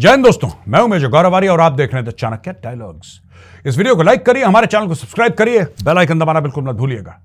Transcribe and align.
जैन 0.00 0.22
दोस्तों, 0.22 0.48
मैं 0.68 0.80
हूँ 0.80 0.88
मेजर 0.88 1.08
गौरवारी 1.08 1.48
और 1.48 1.60
आप 1.60 1.72
देख 1.72 1.92
रहे 1.94 2.02
हैं 2.02 2.10
द 2.10 2.14
चाणक्य 2.14 2.52
डायलॉग्स 2.62 3.08
इस 3.66 3.76
वीडियो 3.78 3.96
को 3.96 4.02
लाइक 4.02 4.24
करिए, 4.26 4.44
हमारे 4.44 4.66
चैनल 4.66 4.86
को 4.86 4.94
सब्सक्राइब 4.94 5.32
करिए 5.32 5.64
बेल 5.84 5.98
आइकन 5.98 6.18
दबाना 6.18 6.40
बिल्कुल 6.40 6.64
मत 6.64 6.74
भूलिएगा। 6.74 7.16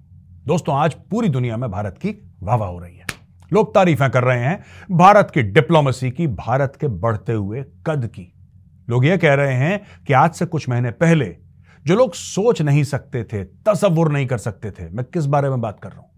दोस्तों, 0.46 0.76
आज 0.76 0.94
पूरी 1.12 1.30
दुनिया 1.30 1.58
में 1.58 1.70
भारत 1.72 1.98
की 2.02 2.10
वाह 2.44 2.58
हो 2.58 2.80
रही 2.80 2.96
है। 2.98 3.06
लोग 3.52 3.74
तारीफें 3.76 4.10
कर 4.10 4.24
रहे 4.24 4.40
हैं, 4.40 4.64
भारत 4.92 5.32
की 5.34 5.44
डिप्लोमेसी 5.44 6.12
की, 6.12 6.28
भारत 6.28 6.78
के 6.82 6.88
बढ़ते 6.88 7.34
हुए 7.34 7.64
कद 7.88 8.06
की। 8.08 8.32
लोग 8.89 9.05
यह 9.05 9.18
कह 9.18 9.34
रहे 9.34 9.54
हैं 9.54 9.82
कि 10.07 10.14
आज 10.14 10.32
से 10.32 10.46
कुछ 10.46 10.70
महीने 10.70 10.92
पहले 10.92 11.36
जो 11.86 11.96
लोग 11.96 12.14
सोच 12.14 12.62
नहीं 12.62 12.84
सकते 12.84 13.23
थे, 13.23 13.44
तस्वुर 13.44 14.12
नहीं 14.12 14.28
कर 14.28 14.38
सकते 14.38 14.71
थे, 14.71 14.89
मैं 14.89 15.05
किस 15.05 15.26
बारे 15.26 15.50
में 15.50 15.62
बात 15.62 15.80
कर 15.80 15.89
रहा 15.89 16.00
हूँ? 16.00 16.10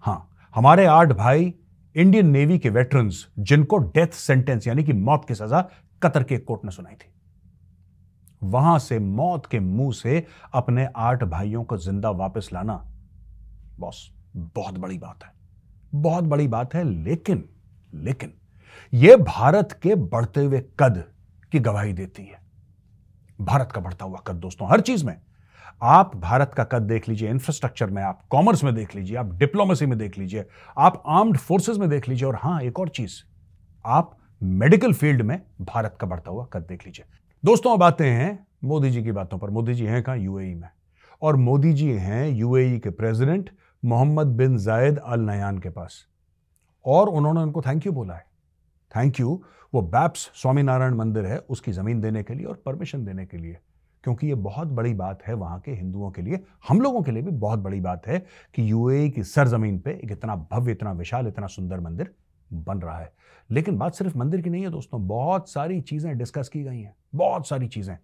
हाँ, 0.00 0.28
हमारे 0.54 0.86
आठ 0.86 1.12
भाई 1.12 1.54
इंडियन 1.96 2.30
नेवी 2.30 2.58
के 2.58 2.70
वेटरन्स 2.70 3.26
जिनको 3.38 3.76
डेथ 3.78 4.14
सेंटेंस 4.14 4.66
यानी 4.66 4.84
कि 4.84 4.92
मौत 4.92 5.24
की 5.28 5.34
सजा 5.34 5.60
कतर 6.02 6.22
के 6.22 6.38
कोर्ट 6.38 6.64
ने 6.64 6.70
सुनाई 6.70 6.94
थी। 6.94 7.12
वहाँ 8.42 8.78
से 8.78 8.98
मौत 8.98 9.46
के 9.46 9.60
मुँह 9.60 9.92
से 9.92 10.24
अपने 10.54 10.88
आठ 10.96 11.24
भाइयों 11.24 11.64
को 11.64 11.76
ज़िंदा 11.76 12.10
वापस 12.10 12.50
लाना 12.52 12.74
बॉस, 13.78 14.10
बहुत 14.36 14.78
बड़ी 14.78 14.98
बात 14.98 15.24
है। 15.24 15.32
बहुत 15.94 16.24
बड़ी 16.24 16.48
बात 16.48 16.74
है, 16.74 16.84
लेकिन 16.84 17.44
लेकिन 17.92 18.32
यह 18.92 19.16
भारत 19.16 19.78
के 19.82 19.94
बढ़ते 19.94 20.40
हुए 20.40 20.60
कद 20.80 21.02
की 21.52 21.58
गवाही 21.58 21.92
देती 21.92 22.22
है। 22.22 22.40
भारत 23.38 23.72
का 23.72 23.80
बढ़ता 23.80 24.04
हुआ 24.04 24.18
कद, 24.18 24.34
दोस्तों, 24.34 24.68
हर 24.70 24.80
चीज़ 24.80 25.04
में। 25.06 25.16
आप 25.82 26.16
भारत 26.16 26.52
का 26.56 26.64
कद 26.64 26.82
देख 26.82 27.08
लीजिए 27.08 27.30
इंफ्रास्ट्रक्चर 27.30 27.90
में 27.90 28.02
आप 28.02 28.26
कॉमर्स 28.30 28.64
में 28.64 28.74
देख 28.74 28.94
लीजिए, 28.96 29.16
आप 29.16 29.34
डिप्लोमेसी 29.34 29.86
में 29.86 29.98
देख 29.98 30.18
लीजिए, 30.18 30.44
आप 30.78 31.02
आर्म्ड 31.06 31.36
फोर्सेस 31.36 31.76
में 31.76 31.88
देख 31.88 32.08
लीजिए 32.08 32.28
और 32.28 32.36
हाँ, 32.36 32.62
एक 32.62 32.80
और 32.80 32.88
चीज़, 32.88 33.12
आप 33.86 34.18
मेडिकल 34.42 34.92
फ़ील्ड 34.92 35.22
में 35.22 35.42
भारत 35.60 35.98
का 36.00 36.06
बढ़ता 36.06 36.30
हुआ 36.30 36.44
कद 36.44 36.60
देख 36.60 36.86
लीजिए। 36.86 37.04
दोस्तों, 37.44 37.72
अब 37.72 37.82
आते 37.82 38.06
हैं 38.06 38.46
मोदी 38.64 38.90
जी 38.90 39.02
की 39.02 39.12
बातों 39.12 39.38
पर। 39.38 39.50
मोदी 39.50 39.74
जी 39.74 39.84
हैं 39.86 40.02
कहाँ? 40.02 40.16
यूएई 40.18 40.54
में। 40.54 40.68
और 41.22 41.36
मोदी 41.36 41.72
जी 41.72 41.92
हैं 41.92 42.28
यूएई 42.28 42.78
के 42.78 42.90
president 42.90 43.50
Mohammed 43.84 44.26
bin 44.26 44.58
Zayed 44.58 44.98
Al 44.98 45.20
Nahyan 45.20 45.58
के 45.58 45.70
पास। 45.70 46.06
और 46.84 47.08
उन्होंने 47.08 47.40
उनको 47.40 47.62
थैंक 47.62 47.86
यू 47.86 47.92
बोला 47.92 48.14
है। 48.14 48.24
थैंक 48.96 49.20
यू 49.20 49.42
वो 49.74 49.82
बैप्स 49.82 50.30
स्वामीनारायण 50.34 50.94
मंदिर 50.94 51.26
है 51.26 51.38
उसकी 51.38 51.72
ज़मीन 51.72 52.00
देने 52.00 52.22
के 52.22 52.34
लिए 52.34 52.46
और 52.46 52.62
परमिशन 52.66 53.04
देने 53.04 53.26
के 53.26 53.36
लिए। 53.36 53.58
क्योंकि 54.06 54.26
ये 54.26 54.34
बहुत 54.34 54.68
बड़ी 54.68 54.92
बात 54.94 55.22
है 55.22 55.34
वहाँ 55.34 55.58
के 55.60 55.70
हिंदुओं 55.70 56.10
के 56.10 56.22
लिए। 56.22 56.38
हम 56.68 56.80
लोगों 56.80 57.02
के 57.02 57.10
लिए 57.10 57.22
भी 57.22 57.30
बहुत 57.30 57.58
बड़ी 57.58 57.80
बात 57.80 58.06
है 58.06 58.18
कि 58.54 58.70
यूएई 58.70 59.08
की 59.10 59.22
सरजमीन 59.24 59.78
पे 59.78 59.90
एक 60.04 60.12
इतना 60.12 60.36
भव्य, 60.52 60.72
इतना 60.72 60.92
विशाल, 60.92 61.28
इतना 61.28 61.46
सुंदर 61.46 61.80
मंदिर 61.80 62.14
बन 62.50 62.78
रहा 62.78 62.98
है। 62.98 63.12
लेकिन 63.50 63.78
बात 63.78 63.94
सिर्फ़ 63.94 64.18
मंदिर 64.18 64.40
की 64.40 64.50
नहीं 64.50 64.62
है 64.62 64.70
दोस्तों, 64.70 65.06
बहुत 65.08 65.50
सारी 65.50 65.80
चीज़ें 65.80 66.16
डिस्कस 66.18 66.48
की 66.48 66.62
गई 66.62 66.80
हैं, 66.80 66.94
बहुत 67.14 67.48
सारी 67.48 67.68
चीज़ें। 67.68 67.96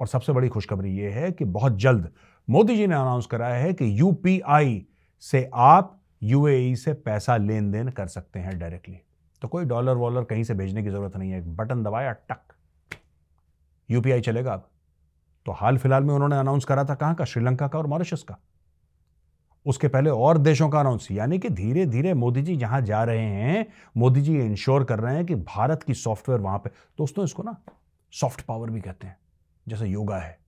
और 0.00 0.06
सबसे 0.06 0.32
बड़ी 0.32 0.48
खुशखबरी 0.48 0.96
यह 0.98 1.14
है 1.14 1.30
कि 1.32 1.44
बहुत 1.44 1.76
जल्द 1.76 2.10
मोदी 2.48 2.76
जी 2.76 2.86
ने 2.86 2.94
अनाउंस 2.94 3.26
कराया 3.26 3.54
है 3.54 3.72
कि 3.72 4.00
यूपीआई 4.00 4.86
से 5.20 5.48
आप 5.54 6.00
यूएई 6.22 6.74
से 6.76 6.92
पैसा 6.92 7.36
लेन 7.36 7.70
देन 7.72 7.88
कर 7.88 8.06
सकते 8.06 8.38
हैं 8.38 8.58
डायरेक्टली। 8.58 8.98
तो 9.42 9.48
कोई 9.48 9.64
डॉलर 9.64 9.94
वॉलर 9.94 10.24
कहीं 10.24 10.44
से 10.44 10.54
भेजने 10.54 10.82
की 10.82 10.90
ज़रूरत 10.90 11.16
नहीं 11.16 11.30
है 11.30 11.56
बटन 11.56 11.82
दबाया, 11.82 12.12
टक। 12.12 12.52
यूपीआई 13.90 14.20
चलेगा 14.20 14.52
अब। 14.52 14.69
तो 15.46 15.52
हाल 15.52 15.78
फ़िलहाल 15.78 16.04
में 16.04 16.14
उन्होंने 16.14 16.36
अनाउंस 16.36 16.64
करा 16.64 16.84
था 16.84 16.94
कहाँ 16.94 17.14
का? 17.14 17.24
श्रीलंका 17.24 17.68
का 17.68 17.78
और 17.78 17.86
मॉरिशस 17.86 18.22
का। 18.22 18.38
उसके 19.66 19.88
पहले 19.88 20.10
और 20.10 20.38
देशों 20.38 20.68
का 20.68 20.80
अनाउंस 20.80 21.08
यानी 21.10 21.38
कि 21.38 21.48
धीरे 21.50 21.86
धीरे 21.86 22.14
मोदी 22.14 22.42
जी 22.42 22.56
जहाँ 22.56 22.80
जा 22.80 23.02
रहे 23.04 23.24
हैं। 23.24 23.66
मोदी 23.96 24.20
जी 24.20 24.36
इंश्योर 24.36 24.84
कर 24.84 24.98
रहे 24.98 25.14
हैं 25.14 25.24
कि 25.26 25.34
भारत 25.34 25.82
की 25.82 25.94
सॉफ्टवेयर 25.94 26.40
वहाँ 26.40 26.58
पे, 26.58 26.70
दोस्तों 26.98 27.24
इसको 27.24 27.42
ना 27.42 27.56
सॉफ्ट 28.12 28.40
पावर 28.40 28.70
भी 28.70 28.80
कहते 28.80 29.06
हैं। 29.06 29.16
जैसे 29.66 29.86
योगा 29.86 30.16
है, 30.16 30.38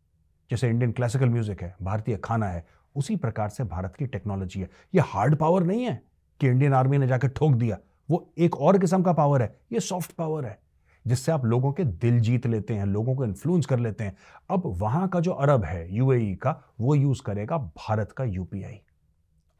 जैसे 0.50 0.68
इंडियन 0.68 0.92
क्लासिकल 0.92 1.28
म्यूज़िक 1.28 1.62
है, 1.62 1.74
भारतीय 1.82 2.16
खाना 2.16 2.46
है, 2.46 2.64
उसी 2.94 3.16
प्रकार 3.16 3.48
से 3.48 3.64
भारत 3.64 3.96
की 3.96 4.06
टेक्नोलॉजी 4.06 4.60
है। 4.60 4.68
ये 4.94 5.00
हार्ड 5.04 5.36
पावर 5.36 5.62
नहीं 5.62 5.84
है 5.84 6.02
कि 6.40 6.46
इंडियन 6.46 6.74
आर्मी 6.74 6.98
ने 6.98 7.06
जाकर 7.06 7.28
ठोक 7.28 7.52
दिया। 7.52 7.78
वो 8.08 8.26
एक 8.38 8.56
और 8.56 8.78
किस्म 8.78 9.02
का 9.02 9.12
पावर 9.12 9.42
है, 9.42 9.54
ये 9.72 9.80
सॉफ्ट 9.80 10.12
पावर 10.12 10.44
है। 10.44 10.58
जिससे 11.06 11.32
आप 11.32 11.44
लोगों 11.44 11.72
के 11.72 11.84
दिल 11.84 12.20
जीत 12.20 12.46
लेते 12.46 12.74
हैं, 12.74 12.86
लोगों 12.86 13.14
को 13.14 13.24
इन्फ्लुएंस 13.24 13.66
कर 13.66 13.78
लेते 13.78 14.04
हैं। 14.04 14.16
अब 14.50 14.62
वहाँ 14.66 15.08
का 15.08 15.20
जो 15.20 15.32
अरब 15.32 15.64
है 15.64 15.96
यूएई 15.96 16.34
का, 16.34 16.62
वो 16.80 16.94
यूज़ 16.94 17.22
करेगा 17.22 17.58
भारत 17.58 18.12
का 18.12 18.24
यूपीआई 18.24 18.80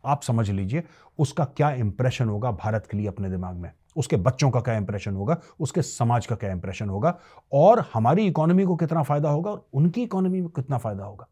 आप 0.04 0.22
समझ 0.22 0.50
लीजिए, 0.50 0.84
उसका 1.19 1.44
क्या 1.44 1.70
इंप्रेशन 1.70 2.28
होगा 2.28 2.50
भारत 2.50 2.88
के 2.91 2.97
लिए 2.97 3.06
अपने 3.06 3.30
दिमाग 3.30 3.56
में? 3.56 3.72
उसके 3.97 4.16
बच्चों 4.16 4.50
का 4.50 4.60
क्या 4.60 4.75
इंप्रेशन 4.75 5.14
होगा? 5.14 5.36
उसके 5.60 5.82
समाज 5.82 6.26
का 6.26 6.36
क्या 6.36 6.50
इंप्रेशन 6.50 6.88
होगा? 6.88 7.19
और 7.53 7.84
हमारी 7.94 8.26
इकोनॉमी 8.26 8.64
को 8.64 8.76
कितना 8.76 9.03
फ़ायदा 9.03 9.28
होगा? 9.28 9.50
और 9.50 9.69
उनकी 9.74 10.03
इकोनॉमी 10.03 10.41
में 10.41 10.48
कितना 10.48 10.78
फ़ायदा 10.78 11.04
होगा? 11.04 11.28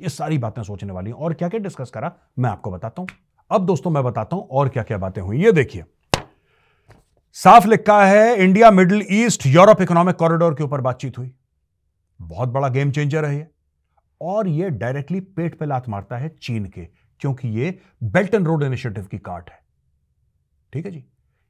ये 0.00 0.08
सारी 0.08 0.38
बातें 0.38 0.62
सोचने 0.62 0.92
वाली 0.92 1.10
हैं। 1.10 1.16
और 1.16 1.34
क्या 1.34 1.48
क्या 1.48 1.60
डिस्कस 1.60 1.90
करा? 1.90 2.12
मैं 2.38 2.50
आपको 2.50 2.70
बताता 2.70 3.02
हूँ। 3.02 3.08
अब 3.50 3.66
दोस्तों, 3.66 3.90
मैं 3.90 4.04
बताता 4.04 4.36
हूँ 4.36 4.48
और 4.50 4.68
क्या 4.68 4.82
क्या 4.82 4.98
बातें 4.98 5.22
हुई। 5.22 5.44
ये 5.44 5.52
देखिए 5.52 5.84
साफ़ 7.36 7.66
लिखा 7.66 8.04
है, 8.06 8.36
India, 8.36 8.70
Middle 8.70 9.02
East, 9.10 9.46
Europe 9.46 9.80
economic 9.82 10.16
corridor 10.16 10.54
के 10.54 10.64
ऊपर 10.64 10.80
बातचीत 10.80 11.16
हुई। 11.18 11.32
बहुत 12.20 12.48
बड़ा 12.48 12.68
गेम 12.68 12.90
चेंजर 12.90 13.24
है 13.24 13.36
ये। 13.36 13.46
और 14.20 14.48
ये 14.48 14.68
डायरेक्टली 14.70 15.20
पेट 15.20 15.58
पे 15.58 15.66
लात 15.66 15.88
मारता 15.88 16.16
है 16.16 16.28
चीन 16.28 16.66
के, 16.66 16.84
क्योंकि 17.20 17.48
ये 17.48 17.78
बेल्ट 18.02 18.34
एंड 18.34 18.46
रोड 18.46 18.62
इनिशिएटिव 18.62 19.04
की 19.04 19.18
काट 19.18 19.50
है। 19.50 19.58
ठीक 20.72 20.86
है 20.86 20.92
जी? 20.92 21.04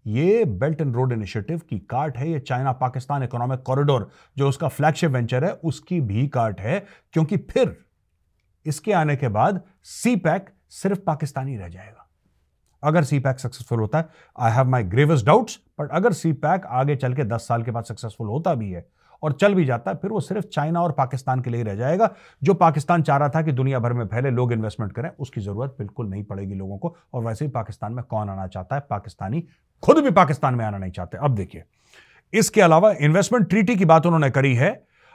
ये 0.07 0.45
बेल्ट 0.45 0.81
एंड 0.81 0.95
रोड 0.97 1.13
इनिशिएटिव 1.13 1.61
की 1.71 1.79
कार्ट 1.81 2.17
है, 2.17 2.31
ये 2.31 2.41
चाइना 2.41 2.73
पाकिस्तान 2.73 3.23
इकोनॉमिक 3.23 3.63
कॉरिडोर 3.63 4.11
जो 4.37 4.49
उसका 4.49 4.69
फ्लैगशिप 4.69 5.11
वेंचर 5.11 5.45
है, 5.45 5.53
उसकी 5.55 6.01
भी 6.01 6.27
कार्ट 6.29 6.61
है, 6.61 6.79
क्योंकि 7.13 7.37
फिर 7.37 7.77
इसके 8.67 8.93
आने 8.93 9.17
के 9.17 9.29
बाद 9.29 9.63
सी 9.83 10.17
पैक 10.17 10.49
सिर्फ़ 10.73 11.01
पाकिस्तानी 11.01 11.57
रह 11.57 11.69
जाएगा। 11.69 12.04
अगर 12.85 13.05
सी 13.05 13.19
पैक 13.21 13.39
सक्सेसफुल 13.39 13.81
होता 13.81 13.99
है 13.99 14.09
I 14.39 14.53
have 14.53 14.69
my 14.69 14.83
gravest 14.85 15.27
doubts 15.27 15.59
but 15.81 15.91
अगर 15.91 16.13
सी 16.13 16.33
पैक 16.35 16.67
आगे 16.67 16.97
चल 16.97 17.15
के 17.15 17.25
दस 17.25 17.49
साल 17.49 17.63
के 17.63 17.71
बाद 17.71 17.85
सक्सेसफुल 17.85 18.29
होता 18.29 18.55
भी 18.55 18.71
है 18.71 18.87
और 19.23 19.33
चल 19.33 19.55
भी 19.55 19.65
जाता 19.65 19.91
है, 19.91 19.97
फिर 19.97 20.11
वो 20.11 20.21
सिर्फ़ 20.21 20.47
चाइना 20.47 20.81
और 20.83 20.93
पाकिस्तान 20.93 21.41
के 21.41 21.51
लिए 21.51 21.63
रह 21.63 21.75
जाएगा। 21.75 22.09
जो 22.43 22.55
पाकिस्तान 22.55 23.03
चाह 23.03 23.17
रहा 23.17 23.29
था 23.29 23.43
कि 23.43 23.53
दुनिया 23.53 23.79
भर 23.79 23.93
में 23.93 24.07
पहले 24.07 24.31
लोग 24.31 24.53
इन्वेस्टमेंट 24.53 24.93
करें, 24.93 25.11
उसकी 25.11 25.41
ज़रूरत 25.41 25.75
बिल्कुल 25.79 26.09
नहीं 26.09 26.25
पड़ेगी 26.25 26.55
लोगों 26.55 26.79
को। 26.79 26.95
और 27.15 27.25
वैसे 27.25 27.45
ही 27.45 27.51
पाकिस्तान 27.51 27.93
में 27.93 28.03
कौन 28.05 28.31
आना 28.31 28.47
चाहता 28.47 28.77
है? 28.77 28.83
पाकिस्तानी, 28.91 29.43
खुद 29.83 29.99
भी 29.99 30.11
पाकिस्तान 30.13 30.55
में 30.55 30.65
आना 30.65 30.79
नहीं 30.79 30.93
चाहते। 30.93 31.19
अब 31.19 31.35
देखिए, 31.35 31.65
इसके 32.33 32.61
अलावा 32.61 32.93
इन्वेस्टमेंट 33.01 33.49
ट्रीटी 33.49 33.77
की 33.77 33.85
बात 33.85 34.07
उन्होंने 34.07 34.31
करी 34.31 34.55
है 34.55 34.71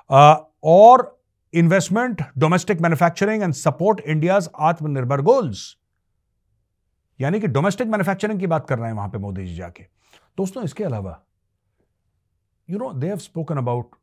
और 0.09 1.17
investment 1.53 2.23
domestic 2.37 2.81
manufacturing 2.81 3.43
and 3.43 3.53
support 3.55 3.99
India's 4.01 4.49
Atmanirbhar 4.61 5.21
goals 5.21 5.75
यानी 7.19 7.39
कि 7.39 7.47
डोमेस्टिक 7.49 7.87
मैन्युफैक्चरिंग 7.87 8.39
की 8.39 8.47
बात 8.47 8.67
कर 8.67 8.77
रहे 8.77 8.87
हैं 8.87 8.95
वहाँ 8.95 9.09
पे 9.09 9.17
मोदी 9.17 9.45
जी 9.45 9.55
जाके। 9.55 9.83
दोस्तों, 10.37 10.63
इसके 10.63 10.83
अलावा 10.83 11.19
you 12.69 12.77
know 12.79 12.91
they 12.93 13.07
have 13.07 13.17
spoken 13.19 13.57
about 13.57 13.95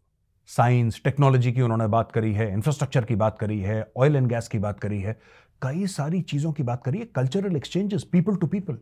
science 0.48 1.00
technology 1.04 1.52
की 1.52 1.62
उन्होंने 1.62 1.86
बात 1.88 2.12
करी 2.12 2.32
है 2.32 2.52
इंफ्रास्ट्रक्चर 2.52 3.04
की 3.04 3.14
बात 3.16 3.38
करी 3.38 3.60
है 3.60 3.86
ऑयल 3.96 4.16
एंड 4.16 4.28
गैस 4.28 4.48
की 4.48 4.58
बात 4.58 4.80
करी 4.80 5.00
है, 5.00 5.12
कई 5.62 5.86
सारी 5.86 6.20
चीज़ों 6.22 6.52
की 6.52 6.62
बात 6.62 6.82
करी 6.84 6.98
है 6.98 7.04
cultural 7.06 7.56
exchanges 7.56 8.04
people 8.12 8.36
to 8.36 8.46
people 8.46 8.78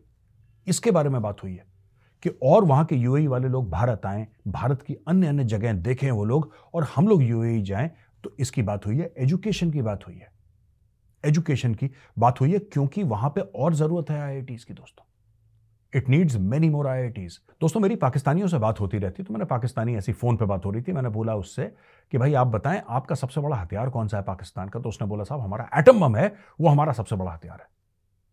इसके 0.67 0.91
बारे 0.91 1.09
में 1.09 1.21
बात 1.21 1.43
हुई 1.43 1.53
है 1.53 1.65
कि 2.23 2.29
और 2.43 2.65
वहाँ 2.65 2.85
के 2.85 2.95
यूएई 2.95 3.27
वाले 3.27 3.47
लोग 3.47 3.69
भारत 3.71 4.05
आए, 4.05 4.27
भारत 4.47 4.81
की 4.81 4.95
अन्य 5.07 5.27
अन्य 5.27 5.43
जगह 5.45 5.73
देखें 5.73 6.09
वो 6.11 6.25
लोग, 6.25 6.51
और 6.73 6.87
हम 6.95 7.07
लोग 7.07 7.23
यूएई 7.23 7.61
जाएँ 7.63 7.89
तो 8.23 8.35
इसकी 8.39 8.61
बात 8.63 8.85
हुई 8.85 8.97
है 8.97 9.13
एजुकेशन 9.17 9.71
की 9.71 9.81
बात 9.81 10.07
हुई 10.07 10.15
है। 10.15 10.29
एजुकेशन 11.25 11.73
की 11.73 11.91
बात 12.19 12.41
हुई 12.41 12.51
है, 12.51 12.59
क्योंकि 12.59 13.03
वहाँ 13.05 13.29
पे 13.29 13.41
और 13.41 13.73
ज़रूरत 13.73 14.09
है 14.09 14.21
आई 14.21 14.41
की 14.41 14.73
दोस्तों। 14.73 15.05
It 15.93 16.09
needs 16.09 16.35
many 16.35 16.69
more 16.69 16.87
I 16.87 17.07
दोस्तों, 17.07 17.79
मेरी 17.79 17.95
पाकिस्तानियों 17.95 18.47
से 18.47 18.57
बात 18.57 18.79
होती 18.79 18.97
रहती 18.97 19.23
तो 19.23 19.33
मैंने 19.33 19.45
पाकिस्तानी 19.45 19.95
ऐसी 19.95 20.13
फ़ोन 20.13 20.37
पे 20.37 20.45
बात 20.45 20.65
हो 20.65 20.71
रही 20.71 20.81
थी, 20.81 20.91
मैंने 20.91 21.09
बोला 21.09 21.35
उससे 21.35 21.65
कि 22.11 22.17
भाई 22.17 22.33
आप 22.33 22.47
बताएँ, 22.47 22.81
आपका 22.89 23.15
सबसे 23.15 23.41
बड़ा 23.41 23.55
हथियार 23.55 23.89
कौन 23.89 24.07
सा 24.07 24.17
है 24.17 24.23
पाकिस्तान 24.23 24.69
का? 24.69 24.79
तो 24.79 24.89
उसने 24.89 25.07
बोला, 25.07 25.23
साहब, 25.23 25.41
हमारा 25.41 25.69
एटम 25.75 25.99
बम 25.99 26.15
है, 26.15 26.33
वो 26.61 26.69
हमारा 26.69 26.93
सबसे 26.93 27.15
बड़ा 27.15 27.31
हथियार 27.31 27.59
है। 27.61 27.67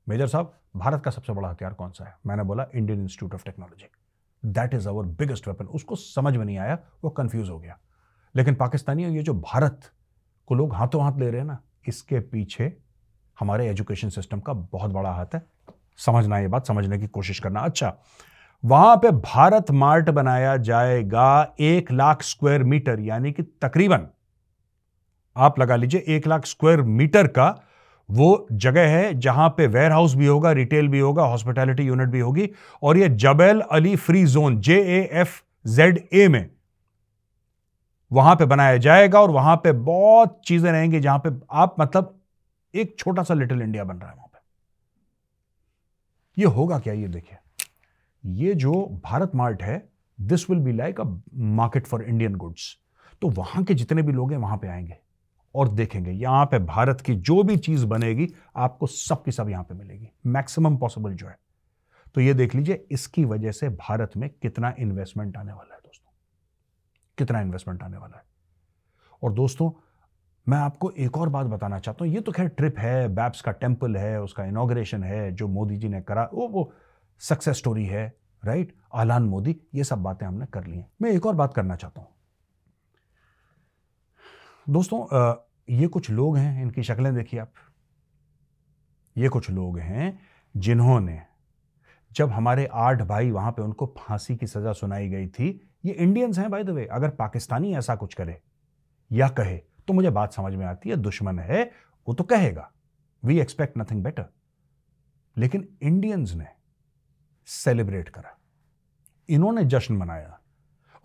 मेजर 0.06 0.26
साहब, 0.26 0.52
भारत 0.76 1.02
का 1.02 1.10
सबसे 1.10 1.32
बड़ा 1.32 1.48
हथियार 1.48 1.74
कौन 1.74 1.90
सा 1.90 2.04
है? 2.04 2.14
मैंने 2.26 2.42
बोला 2.42 2.66
Indian 2.74 3.02
Institute 3.02 3.34
of 3.34 3.44
Technology 3.44 3.88
that 4.42 4.74
is 4.74 4.88
our 4.88 5.06
biggest 5.18 5.48
weapon 5.48 5.64
उसको 5.66 5.96
समझ 5.96 6.36
में 6.36 6.44
नहीं 6.44 6.58
आया, 6.58 6.78
वो 7.04 7.10
कंफ्यूज 7.10 7.50
हो 7.50 7.58
गया। 7.58 7.78
लेकिन 8.34 8.54
पाकिस्तानियों, 8.54 9.10
ये 9.10 9.22
जो 9.22 9.34
भारत 9.34 9.90
को 10.48 10.54
लोग 10.54 10.74
हाथों 10.74 11.02
हाथ 11.02 11.18
ले 11.18 11.30
रहे 11.30 11.40
हैं 11.40 11.46
ना, 11.46 11.58
इसके 11.88 12.20
पीछे 12.20 12.76
हमारे 13.42 13.68
एजुकेशन 13.70 14.08
सिस्टम 14.10 14.40
का 14.40 14.52
बहुत 14.52 14.90
बड़ा 14.92 15.10
हाथ 15.10 15.34
है। 15.34 15.42
समझना 15.98 16.38
ये 16.38 16.48
बात, 16.48 16.66
समझने 16.66 16.98
की 16.98 17.06
कोशिश 17.08 17.38
करना। 17.40 17.60
अच्छा 17.60 17.92
वहाँ 18.62 18.96
पे 18.96 19.10
भारत 19.12 19.70
मार्ट 19.72 20.10
बनाया 20.10 20.56
जाएगा 20.58 21.54
एक 21.60 21.90
लाख 21.92 22.22
स्क्वायर 22.22 22.62
मीटर, 22.64 23.00
यानी 23.00 23.32
कि 23.32 23.42
तकरीबन, 23.42 24.06
आप 25.36 25.58
लगा 25.58 25.76
लीजिए 25.76 26.04
एक 26.08 26.26
लाख 26.26 26.46
स्क्वायर 26.46 26.82
मीटर 26.82 27.26
का 27.28 27.48
वो 28.08 28.46
जगह 28.54 28.88
है 28.88 29.12
जहाँ 29.20 29.48
पे 29.48 29.66
वेयर 29.68 29.92
हाउस 29.92 30.14
भी 30.14 30.26
होगा 30.26 30.52
रिटेल 30.52 30.88
भी 30.88 30.98
होगा 31.00 31.24
हॉस्पिटैलिटी 31.24 31.82
यूनिट 31.82 32.08
भी 32.08 32.20
होगी, 32.20 32.48
और 32.82 32.98
ये 32.98 33.08
Jebel 33.08 33.60
Ali 33.62 33.96
free 33.98 34.24
zone 34.26 34.60
J 34.60 34.80
A 34.90 35.08
F 35.12 35.40
Z 35.66 36.02
A 36.12 36.28
में 36.28 36.50
वहाँ 38.10 38.34
पे 38.36 38.44
बनाया 38.46 38.76
जाएगा, 38.78 39.20
और 39.20 39.30
वहाँ 39.30 39.56
पे 39.56 39.72
बहुत 39.72 40.40
चीज़ें 40.46 40.70
रहेंगी 40.72 41.00
जहाँ 41.00 41.18
पे 41.18 41.30
आप 41.52 41.76
मतलब 41.80 42.18
एक 42.74 42.96
छोटा 42.98 43.22
सा 43.22 43.34
लिटिल 43.34 43.62
इंडिया 43.62 43.84
बन 43.84 43.96
रहा 43.96 44.10
है 44.10 44.16
वहाँ 44.16 44.28
पे। 44.28 44.38
ये 46.38 46.46
होगा 46.46 46.78
क्या? 46.78 46.94
ये 46.94 47.08
देखिए। 47.08 47.38
ये 48.26 48.54
जो 48.54 49.00
भारत 49.04 49.32
मार्ट 49.34 49.62
है 49.62 49.88
this 50.20 50.50
will 50.50 50.58
be 50.58 50.72
like 50.72 51.00
a 51.00 51.04
market 51.34 51.86
for 51.86 52.02
Indian 52.02 52.34
goods 52.34 52.78
तो 53.22 53.28
वहाँ 53.28 53.64
के 53.64 53.74
जितने 53.74 54.02
भी 54.02 54.12
लोग 54.12 54.32
हैं, 54.32 54.38
वहाँ 54.38 54.56
पे 54.56 54.68
आएँगे 54.68 54.98
और 55.54 55.68
देखेंगे। 55.68 56.10
यहाँ 56.10 56.46
पे 56.46 56.58
भारत 56.58 57.00
की 57.00 57.14
जो 57.14 57.42
भी 57.42 57.56
चीज़ 57.56 57.86
बनेगी, 57.86 58.28
आपको 58.56 58.86
सब 58.86 59.24
की 59.24 59.32
सब 59.32 59.48
यहाँ 59.48 59.64
पे 59.64 59.74
मिलेगी। 59.74 60.08
मैक्सिमम 60.26 60.76
पॉसिबल 60.76 61.14
जो 61.14 61.26
है। 61.26 61.38
तो 62.14 62.20
ये 62.20 62.34
देख 62.34 62.54
लीजिए, 62.54 62.86
इसकी 62.90 63.24
वजह 63.24 63.52
से 63.52 63.68
भारत 63.68 64.10
में 64.16 64.30
कितना 64.30 64.74
इन्वेस्टमेंट 64.78 65.36
आने 65.36 65.52
वाला 65.52 65.74
है, 65.74 65.80
दोस्तों। 65.80 66.12
कितना 67.18 67.40
इन्वेस्टमेंट 67.40 67.82
आने 67.82 67.96
वाला 67.96 68.16
है। 68.16 68.24
और 69.22 69.32
दोस्तों 69.32 69.70
मैं 70.46 70.58
आपको 70.58 70.90
एक 70.92 71.16
और 71.16 71.28
बात 71.28 71.46
बताना 71.46 71.78
चाहता 71.78 72.04
हूँ। 72.04 72.12
ये 72.12 72.20
तो 72.20 72.32
खैर 72.32 72.48
ट्रिप 72.48 72.78
है 72.78 73.08
बैप्स 73.08 73.40
का 73.40 73.52
टेंपल 73.52 73.96
है, 73.96 74.20
उसका 74.22 74.44
इनोग्रेशन 74.44 75.04
है, 75.04 75.30
जो 75.32 75.48
मोदी 75.48 75.76
जी 75.76 75.88
ने 75.88 76.00
करा, 76.02 76.28
वो 76.34 76.48
वो 76.48 76.72
सक्सेस 77.20 77.56
स्टोरी 77.56 77.84
है 77.86 78.12
राइट 78.42 78.74
आलान 78.94 79.22
मोदी, 79.22 79.56
ये 79.74 79.84
सब 79.84 80.02
बातें 80.02 80.26
हमने 80.26 80.46
कर 80.46 80.64
ली 80.66 80.76
हैं। 80.76 80.90
मैं 81.02 81.10
एक 81.10 81.26
और 81.26 81.34
बात 81.34 81.54
करना 81.54 81.76
चाहता 81.76 82.00
हूँ। 82.00 82.08
दोस्तों 84.66 85.34
ये 85.70 85.86
कुछ 85.88 86.10
लोग 86.10 86.36
हैं, 86.36 86.62
इनकी 86.62 86.82
शक्लें 86.82 87.14
देखिए 87.14 87.40
आप। 87.40 87.52
ये 89.16 89.28
कुछ 89.28 89.50
लोग 89.50 89.78
हैं 89.78 90.18
जिन्होंने, 90.54 91.20
जब 92.12 92.30
हमारे 92.30 92.68
आठ 92.74 93.02
भाई 93.02 93.30
वहाँ 93.30 93.52
पे 93.52 93.62
उनको 93.62 93.94
फांसी 93.98 94.36
की 94.36 94.46
सजा 94.46 94.72
सुनाई 94.72 95.08
गई 95.08 95.26
थी, 95.28 95.48
ये 95.84 95.92
इंडियंस 95.92 96.38
हैं 96.38 96.50
बाय 96.50 96.64
द 96.64 96.70
वे 96.70 96.86
अगर 96.86 97.10
पाकिस्तानी 97.12 97.74
ऐसा 97.76 97.94
कुछ 97.96 98.14
करे, 98.14 98.40
या 99.10 99.28
कहे 99.30 99.60
तो 99.88 99.94
मुझे 99.94 100.10
बात 100.10 100.32
समझ 100.32 100.54
में 100.54 100.66
आती 100.66 100.90
है, 100.90 100.96
दुश्मन 100.96 101.38
है, 101.38 101.70
वो 102.08 102.14
तो 102.14 102.24
कहेगा 102.24 102.72
वी 103.24 103.40
एक्सपेक्ट 103.40 103.78
नथिंग 103.78 104.04
बेटर 104.04 104.26
लेकिन 105.36 105.68
इंडियंस 105.82 106.32
ने 106.32 106.46
सेलिब्रेट 107.46 108.08
करा। 108.08 108.38
इन्होंने 109.28 109.64
जश्न 109.64 109.96
मनाया 109.96 110.40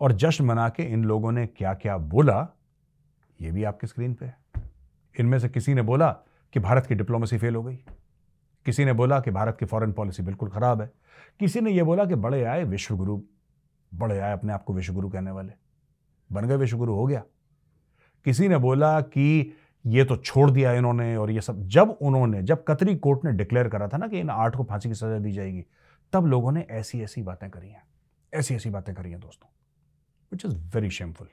और 0.00 0.12
जश्न 0.12 0.44
मना 0.44 0.68
के 0.68 0.82
इन 0.82 1.04
लोगों 1.04 1.32
ने 1.32 1.46
क्या 1.46 1.74
क्या 1.74 1.96
बोला, 1.98 2.48
ये 3.40 3.50
भी 3.50 3.64
आपकी 3.64 3.86
स्क्रीन 3.86 4.14
पे 4.14 4.26
है। 4.26 4.36
इनमें 5.20 5.38
से 5.38 5.48
किसी 5.48 5.74
ने 5.74 5.82
बोला 5.82 6.12
कि 6.52 6.60
भारत 6.60 6.86
की 6.86 6.94
डिप्लोमेसी 6.94 7.38
फेल 7.38 7.56
हो 7.56 7.62
गई। 7.62 7.76
किसी 8.66 8.84
ने 8.84 8.92
बोला 8.92 9.20
कि 9.20 9.30
भारत 9.30 9.56
की 9.60 9.66
फॉरेन 9.66 9.92
पॉलिसी 9.92 10.22
बिल्कुल 10.22 10.48
खराब 10.48 10.80
है। 10.80 10.92
किसी 11.40 11.60
ने 11.60 11.70
यह 11.70 11.84
बोला 11.84 12.04
कि 12.04 12.14
बड़े 12.14 12.44
आए 12.44 12.64
विश्वगुरु, 12.64 13.22
बड़े 13.94 14.18
आए 14.18 14.32
अपने 14.32 14.52
आप 14.52 14.64
को 14.64 14.74
विश्वगुरु 14.74 15.08
कहने 15.08 15.30
वाले। 15.30 15.52
बन 16.32 16.46
गए 16.46 16.56
विश्वगुरु, 16.56 16.94
हो 16.94 17.06
गया। 17.06 17.22
किसी 18.24 18.48
ने 18.48 18.56
बोला 18.56 19.00
कि 19.00 19.54
ये 19.84 20.04
तो 20.04 20.16
छोड़ 20.16 20.50
दिया 20.50 20.72
इन्होंने 20.72 21.16
और 21.16 21.30
ये 21.30 21.40
सब। 21.40 21.62
जब 21.66 21.90
उन्होंने, 21.90 22.42
जब 22.42 22.64
कतरी 22.68 22.94
कोर्ट 22.96 23.24
ने 23.24 23.32
डिक्लेयर 23.32 23.68
करा 23.68 23.88
था 23.88 23.96
ना 23.96 24.06
कि 24.08 24.20
इन 24.20 24.30
आठ 24.30 24.56
को 24.56 24.64
फांसी 24.64 24.88
की 24.88 24.94
सजा 24.94 25.18
दी 25.18 25.32
जाएगी, 25.32 25.64
तब 26.12 26.26
लोगों 26.26 26.52
ने 26.52 26.66
ऐसी 26.70 27.02
ऐसी 27.02 27.22
बातें 27.22 27.48
करी 27.50 27.68
हैं। 27.68 27.82
ऐसी 28.32 28.54
ऐसी 28.54 28.70
बातें 28.70 28.94
करी 28.94 29.10
हैं 29.10 29.20
दोस्तों 29.20 29.48
which 30.32 30.44
is 30.44 30.56
very 30.74 30.90
shameful 30.90 31.28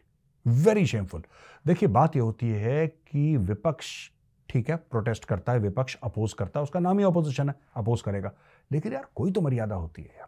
very 0.45 0.85
shameful 0.85 1.23
देखिए, 1.65 1.89
बात 1.89 2.15
यह 2.15 2.21
होती 2.21 2.49
है 2.49 2.87
कि 2.87 3.35
विपक्ष, 3.37 3.87
ठीक 4.49 4.69
है 4.69 4.75
प्रोटेस्ट 4.75 5.25
करता 5.25 5.53
है, 5.53 5.59
विपक्ष 5.59 5.97
अपोज 6.03 6.33
करता 6.33 6.59
है, 6.59 6.63
उसका 6.63 6.79
नाम 6.79 6.99
ही 6.99 7.05
अपोजिशन 7.05 7.49
है 7.49 7.55
अपोज 7.75 8.01
करेगा। 8.01 8.31
लेकिन 8.71 8.93
यार, 8.93 9.07
कोई 9.15 9.31
तो 9.31 9.41
मर्यादा 9.41 9.75
होती 9.75 10.01
है 10.01 10.15
यार, 10.17 10.27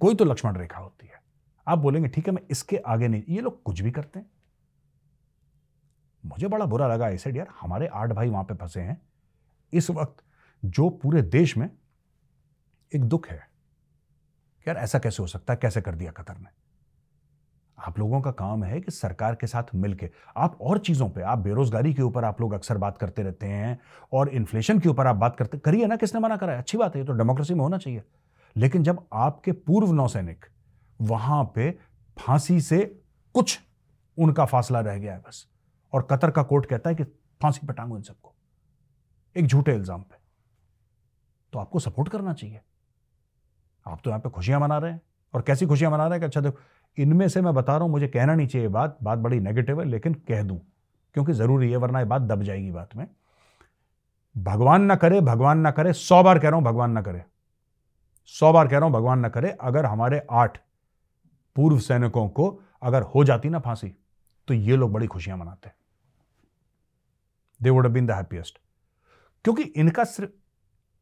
कोई 0.00 0.14
तो 0.14 0.24
लक्ष्मण 0.24 0.56
रेखा 0.56 0.80
होती 0.80 1.06
है। 1.06 1.20
आप 1.66 1.78
बोलेंगे, 1.78 2.08
ठीक 2.08 2.28
है, 2.28 2.34
मैं 2.34 2.42
इसके 2.50 2.76
आगे 2.76 3.08
नहीं, 3.08 3.22
ये 3.28 3.40
लोग 3.40 3.62
कुछ 3.62 3.80
भी 3.80 3.90
करते 3.90 4.18
हैं। 4.18 4.26
मुझे 6.28 6.48
बड़ा 6.48 6.66
बुरा 6.66 6.88
लगा 6.88 7.08
ऐसे 7.08 7.30
यार, 7.30 7.46
हमारे 7.60 7.86
आठ 7.86 8.12
भाई 8.12 8.28
वहाँ 8.28 8.44
पे 8.44 8.54
फंसे 8.54 8.80
हैं। 8.80 9.02
इस 9.72 9.90
वक्त 9.90 10.24
जो 10.64 10.88
पूरे 10.88 11.22
देश 11.22 11.56
में 11.56 11.70
एक 12.94 13.04
दुख 13.04 13.28
है। 13.28 13.48
यार, 14.68 14.76
ऐसा 14.76 14.98
कैसे 14.98 15.22
हो 15.22 15.26
सकता 15.26 15.52
है? 15.52 15.58
कैसे 15.62 15.80
कर 15.80 15.94
दिया 15.94 16.12
कतर 16.12 16.38
ने? 16.38 16.46
आप 17.78 17.98
लोगों 17.98 18.20
का 18.20 18.30
काम 18.30 18.64
है 18.64 18.80
कि 18.80 18.90
सरकार 18.90 19.34
के 19.34 19.46
साथ 19.46 19.62
मिलकर 19.74 20.10
आप 20.36 20.58
और 20.60 20.78
चीज़ों 20.78 21.10
पे, 21.10 21.22
आप 21.22 21.38
बेरोजगारी 21.38 21.94
के 21.94 22.02
ऊपर 22.02 22.24
आप 22.24 22.40
लोग 22.40 22.52
अक्सर 22.52 22.78
बात 22.78 22.98
करते 22.98 23.22
रहते 23.22 23.46
हैं 23.46 23.80
और 24.12 24.28
इन्फ्लेशन 24.28 24.78
के 24.78 24.88
ऊपर 24.88 25.06
आप 25.06 25.16
बात 25.16 25.36
करते, 25.36 25.58
करिए 25.58 25.86
ना, 25.86 25.96
किसने 25.96 26.20
मना 26.20 26.36
करा 26.36 26.52
है? 26.52 26.58
अच्छी 26.58 26.78
बात 26.78 26.94
है, 26.94 27.00
ये 27.00 27.06
तो 27.06 27.12
डेमोक्रेसी 27.12 27.54
में 27.54 27.60
होना 27.60 27.78
चाहिए। 27.78 28.02
लेकिन 28.56 28.82
जब 28.82 29.06
आपके 29.12 29.52
पूर्व 29.52 29.92
नौसैनिक 29.92 30.46
वहाँ 31.00 31.52
पे 31.54 31.78
फांसी 32.18 32.60
से 32.60 33.00
कुछ 33.34 33.60
उनका 34.18 34.44
फासला 34.44 34.80
रह 34.80 34.98
गया 34.98 35.12
है 35.12 35.18
बस। 35.18 35.46
और 35.92 36.06
कतर 36.10 36.30
का 36.30 36.42
कोर्ट 36.42 36.66
कहता 36.66 36.90
है 36.90 36.96
कि 36.96 37.04
फांसी 37.40 37.66
पर 37.66 37.74
टांगो 37.74 37.96
इन 37.96 38.02
सबको। 38.02 38.34
एक 39.36 39.46
झूठे 39.46 39.74
इल्ज़ाम 39.74 40.02
पे। 40.02 40.16
तो 41.52 41.58
आपको 41.58 41.78
सपोर्ट 41.78 42.08
करना 42.08 42.32
चाहिए। 42.32 42.60
आप 43.86 44.00
तो 44.04 44.10
यहाँ 44.10 44.20
पे 44.20 44.30
खुशियाँ 44.30 44.60
मना 44.60 44.78
रहे 44.78 44.92
हैं। 44.92 45.00
और 45.34 45.42
कैसी 45.42 45.66
खुशियाँ 45.66 45.90
मना 45.90 46.04
रहे 46.04 46.12
हैं 46.12 46.20
कि 46.20 46.26
अच्छा 46.26 46.40
देखो, 46.40 46.58
इनमें 46.98 47.28
से 47.28 47.40
मैं 47.40 47.54
बता 47.54 47.72
रहा 47.72 47.82
हूँ, 47.82 47.90
मुझे 47.90 48.08
कहना 48.08 48.34
नहीं 48.34 48.46
चाहिए 48.46 48.68
बात 48.68 48.98
बात 49.02 49.18
बड़ी 49.18 49.40
नेगेटिव 49.40 49.80
है, 49.80 49.86
लेकिन 49.86 50.14
कह 50.28 50.42
दूँ, 50.42 50.58
क्योंकि 51.14 51.32
ज़रूरी 51.32 51.70
है, 51.70 51.76
वरना 51.76 51.98
ये 51.98 52.04
बात 52.04 52.22
दब 52.22 52.42
जाएगी 52.42 52.70
बात 52.70 52.96
में। 52.96 53.06
भगवान 54.36 54.82
ना 54.82 54.96
करे, 54.96 55.20
भगवान 55.20 55.58
ना 55.58 55.70
करे, 55.70 55.92
सौ 55.92 56.22
बार 56.22 56.38
कह 56.38 56.48
रहा 56.48 56.56
हूँ, 56.56 56.64
भगवान 56.64 56.90
ना 56.90 57.02
करे। 57.02 57.24
सौ 58.26 58.52
बार 58.52 58.68
कह 58.68 58.76
रहा 58.76 58.84
हूँ, 58.84 58.92
भगवान 58.92 59.18
ना 59.18 59.28
करे, 59.28 59.50
अगर 59.50 59.86
हमारे 59.86 60.26
आठ 60.30 60.58
पूर्व 61.56 61.78
सैनिकों 61.78 62.28
को 62.28 62.48
अगर 62.82 63.02
हो 63.04 63.24
जाती 63.24 63.48
ना 63.48 63.58
फांसी 63.58 63.94
तो 64.48 64.54
ये 64.54 64.76
लोग 64.76 64.92
बड़ी 64.92 65.06
खुशियाँ 65.06 65.36
मनाते 65.38 65.70
they 67.60 67.70
would 67.70 67.86
been 67.88 68.06
the 68.06 68.10
happiest 68.10 68.58
क्योंकि 69.44 69.62
इनका 69.62 70.04
सिर्फ़ 70.06 70.30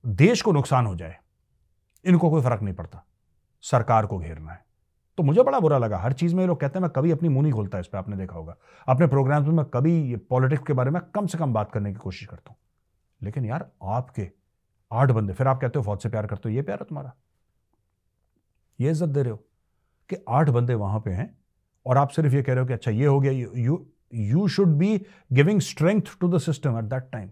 देश 0.05 0.43
को 0.43 0.53
नुकसान 0.53 0.87
हो 0.87 0.95
जाए, 0.97 1.17
इनको 2.05 2.31
कोई 2.31 2.43
फ़र्क 2.43 2.63
नहीं 2.63 2.75
पड़ता, 2.75 3.05
सरकार 3.65 4.07
को 4.07 4.19
घेरना 4.19 4.53
है। 4.53 4.65
तो 5.19 5.23
मुझे 5.23 5.43
बड़ा 5.43 5.61
बुरा 5.61 5.79
लगा, 5.79 5.99
हर 5.99 6.13
चीज़ 6.13 6.35
में 6.35 6.41
ये 6.41 6.47
लोग 6.47 6.61
कहते 6.61 6.79
हैं, 6.79 6.83
मैं 6.83 6.91
कभी 6.91 7.11
अपनी 7.11 7.29
मुँह 7.29 7.43
नहीं 7.43 7.53
खोलता 7.53 7.79
इस 7.79 7.87
पर 7.87 7.99
आपने 7.99 8.17
देखा 8.17 8.37
होगा। 8.37 8.57
अपने 8.89 9.07
प्रोग्राम्स 9.07 9.47
में 9.49 9.55
मैं 9.55 9.65
कभी 9.65 9.95
ये 10.11 10.17
पॉलिटिक्स 10.31 10.65
के 10.67 10.73
बारे 10.73 10.91
में 10.91 11.01
कम 11.15 11.27
से 11.27 11.39
कम 11.39 11.53
बात 11.53 11.73
करने 11.73 11.93
की 11.93 11.99
कोशिश 11.99 12.29
करता 12.29 12.51
हूँ। 12.51 12.59
लेकिन 13.21 13.45
यार, 13.45 13.71
आपके 13.85 14.31
आठ 14.91 15.11
बंदे, 15.11 15.33
फिर 15.33 15.49
आप 15.49 15.61
कहते 15.61 15.79
हो 15.79 15.85
फौज 15.85 16.03
से 16.03 16.09
प्यार 16.09 16.27
करते 16.27 16.49
हो, 16.49 16.55
ये 16.55 16.63
प्यार 16.63 16.79
है 16.79 16.85
तुम्हारा। 16.85 17.13
ये 18.79 18.91
इज़्ज़त 18.91 19.09
दे 19.09 19.23
रहे 19.23 19.31
हो 19.31 19.37
कि 20.11 20.17
आठ 20.29 20.49
बंदे 20.49 20.75
वहाँ 20.77 21.01
पे 21.01 21.11
हैं 21.11 21.35
और 21.87 21.99
आप 21.99 22.11
सिर्फ़ 22.11 22.35
ये 22.35 22.43
कह 22.43 22.53
रहे 22.53 22.61
हो 22.61 22.67
कि 22.67 22.73
अच्छा 22.73 22.91
ये 22.91 23.07
हो 23.07 23.21
गया 23.21 23.33
you 23.33 23.87
you 24.17 24.49
should 24.49 24.69
be 24.69 25.07
giving 25.33 25.61
strength 25.61 26.03
to 26.21 26.29
the 26.29 26.39
system 26.39 26.79
at 26.79 26.85
that 26.85 27.11
time 27.13 27.29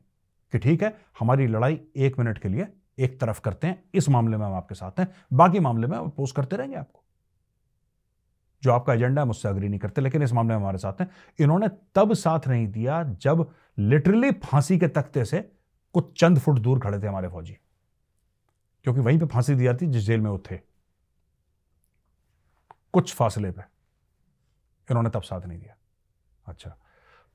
कि 0.52 0.58
ठीक 0.58 0.82
है, 0.82 0.98
हमारी 1.18 1.46
लड़ाई 1.46 1.80
एक 1.96 2.18
मिनट 2.18 2.38
के 2.38 2.48
लिए 2.48 2.68
एक 2.98 3.20
तरफ़ 3.20 3.40
करते 3.40 3.66
हैं, 3.66 3.84
इस 3.94 4.08
मामले 4.08 4.36
में 4.36 4.46
हम 4.46 4.54
आपके 4.54 4.74
साथ 4.74 5.00
हैं, 5.00 5.08
बाकी 5.32 5.60
मामले 5.60 5.86
में 5.86 5.98
अपोज 5.98 6.32
करते 6.32 6.56
रहेंगे 6.56 6.76
आपको। 6.76 7.00
जो 8.62 8.72
आपका 8.72 8.94
एजेंडा 8.94 9.22
है 9.22 9.26
मुझसे 9.26 9.48
अग्री 9.48 9.68
नहीं 9.68 9.80
करते, 9.80 10.00
लेकिन 10.00 10.22
इस 10.22 10.32
मामले 10.32 10.54
में 10.54 10.60
हमारे 10.60 10.78
साथ 10.78 10.92
हैं। 11.00 11.10
इन्होंने 11.40 11.68
तब 11.94 12.14
साथ 12.14 12.40
नहीं 12.48 12.66
दिया 12.66 13.02
जब 13.02 13.54
लिटरली 13.78 14.30
फांसी 14.30 14.78
के 14.78 14.88
तख्ते 14.88 15.24
से 15.24 15.52
कुछ 15.92 16.20
चंद 16.20 16.38
फुट 16.38 16.58
दूर 16.58 16.80
खड़े 16.80 17.00
थे 17.00 17.06
हमारे 17.06 17.28
फौजी। 17.28 17.56
क्योंकि 18.84 19.00
वहीं 19.00 19.18
पे 19.18 19.26
फांसी 19.26 19.54
दी 19.54 19.64
जाती 19.64 19.86
जिस 19.86 20.02
जेल 20.02 20.20
में 20.20 20.30
वो 20.30 20.38
थे। 20.38 20.56
कुछ 22.92 23.14
फासले 23.14 23.50
पे 23.50 23.62
इन्होंने 24.90 25.10
तब 25.10 25.22
साथ 25.22 25.40
नहीं 25.46 25.58
दिया। 25.58 25.76
अच्छा। 26.46 26.74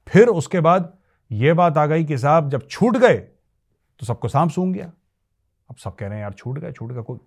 फिर 0.08 0.28
उसके 0.28 0.60
बाद 0.60 0.94
यह 1.32 1.54
बात 1.54 1.78
आ 1.78 1.86
गई 1.86 2.06
कि 2.06 2.18
साहब, 2.18 2.50
जब 2.50 2.68
छूट 2.68 2.98
गए 2.98 3.16
तो 3.16 4.06
सबको 4.06 4.28
सांप 4.28 4.50
सूंघ 4.50 4.74
गया। 4.75 4.92
अब 5.70 5.75
सब 5.75 5.96
कह 5.96 6.08
रहे 6.08 6.16
हैं, 6.16 6.22
यार, 6.22 6.34
छूट 6.34 6.60
गए 6.60 6.72
छूट 6.72 6.92
गए, 6.92 7.01
कोई 7.01 7.20